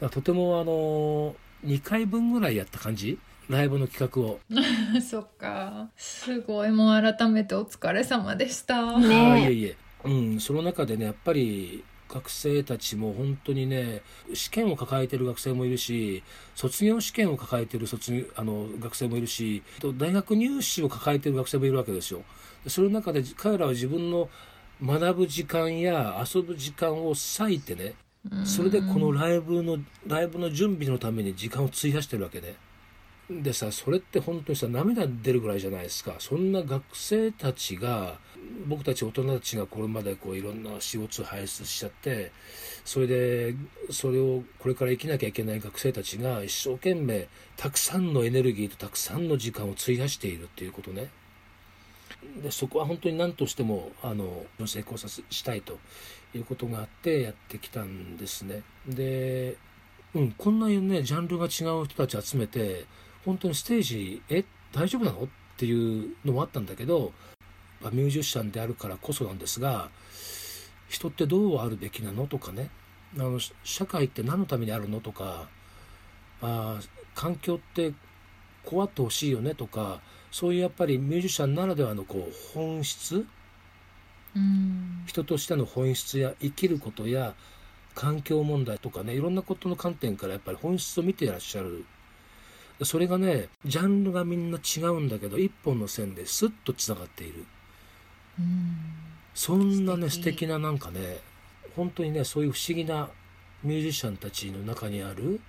[0.00, 1.34] はい、とてもあの
[1.64, 3.18] 2回分ぐらいやった感じ
[3.50, 4.38] ライブの企画を。
[5.02, 5.88] そっか。
[5.96, 6.70] すごい。
[6.70, 8.96] もう改めてお疲れ様でした。
[8.96, 9.76] ねいえいえ。
[10.04, 10.40] うん。
[10.40, 14.02] その中でねやっぱり学生たちも本当にね
[14.34, 16.22] 試験を抱えてる学生もいるし
[16.54, 19.62] 卒業試験を抱えてる卒業あの学生もいるし
[19.96, 22.22] 大学入試を抱えてる学生もいるわけですよ。
[22.68, 24.28] その中で彼らは自分の
[24.80, 27.94] 学ぶ時間や遊ぶ時間を割いてね
[28.44, 32.54] それでこのライブのライブの準備のために時間を費やしてるわけね
[33.30, 36.16] でさそれって本当にさ涙出るぐらいじゃないですか。
[36.18, 38.18] そんな学生たちが
[38.66, 42.32] 僕たち大人たちがこれまでこういろんな CO2 排出しちゃって
[42.84, 43.54] それで
[43.90, 51.10] それをこれから生きなきゃいけない学生たちが一生懸命たくさんのエネルギーとたくさんの時間を費やしているっていうことね。
[52.42, 55.78] でそこは本当に何としてもあの成功させしたいと
[56.34, 58.62] いうことがあってやってきたんですね。
[58.88, 59.56] で、
[60.14, 62.84] うん、こんなにねジャンルが違う人たち集めて
[63.24, 64.44] 本当にステージえ？
[64.72, 65.24] 大丈夫なの？
[65.24, 67.12] っていうのもあったんだけど
[67.92, 69.90] ミュージシャンであるからこそなんですが
[70.88, 72.26] 人ってどうあるべきなの？
[72.26, 72.70] とかね。
[73.16, 75.00] あの社会って何のためにあるの？
[75.00, 75.48] とか
[76.40, 76.78] あ
[77.14, 77.92] 環境って
[78.64, 79.54] こうあってほしいよね？
[79.54, 80.00] とか
[80.30, 83.26] そういうやっぱりミュージシャンならではのこう本質、
[84.36, 87.34] うん、人としての本質や生きることや
[87.96, 91.84] 環境問題とかねいろんなことの観点からやっぱり本質を見ていらっしゃる
[92.82, 97.44] それがねジャンルがみんな違うんだけど一本の線でスッとつながっている。
[99.34, 101.18] そんなね素敵ななんかね
[101.76, 103.08] 本当にねそういう不思議な
[103.62, 105.40] ミュージシャンたちの中にある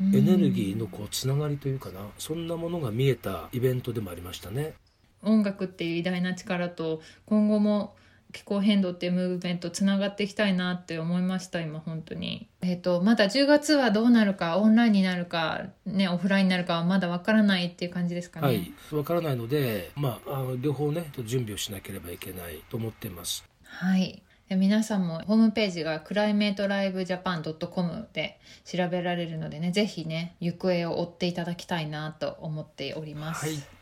[0.00, 4.74] エネルギーのこうつながりというかなそんなものが見えたイベントでもありましたね。
[5.22, 7.94] 音楽っていう偉大な力と今後も
[8.32, 12.48] 気候変動っていうムーブメントつながっていきたいなって思いました今本当に。
[12.60, 18.46] えっ、ー、とまだ10月はどうなるかオンラインになるかねオフラインになるかはまだわからないっていう感じですかね。
[18.46, 23.44] はいわからないのでまああの両方ね準備をしなければいけないと思ってます。
[23.64, 33.46] はい皆さんもホームページがクライメートライブジャパン .com で調べられるのでねぜひね行方を追っていただきたいなと思っております。
[33.46, 33.75] はい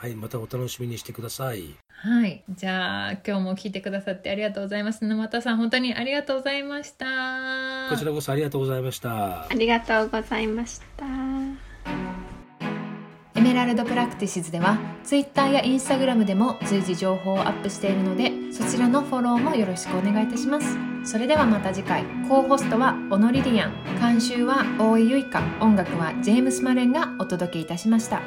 [0.00, 1.74] はい、またお楽しみにしてください。
[1.90, 2.42] はい。
[2.48, 5.04] じゃあ、今日も聞いてくださってありがとうございます。
[5.04, 7.04] 沼田さん、本当にありがとうございました。
[7.90, 9.42] こちらこそありがとうございました。
[9.42, 11.04] ありがとうございました。
[13.34, 20.78] エメラルドプラクティシズでは、Twitter や Instagram でも随時情報をアップしているので、そちらのフォローもよろしくお願いいたします。
[21.04, 22.04] それではまた次回。
[22.26, 28.22] コーホストはオノリリアン、監修は大井ゆいか、音楽はジェームス・マレンがお届けいたしました。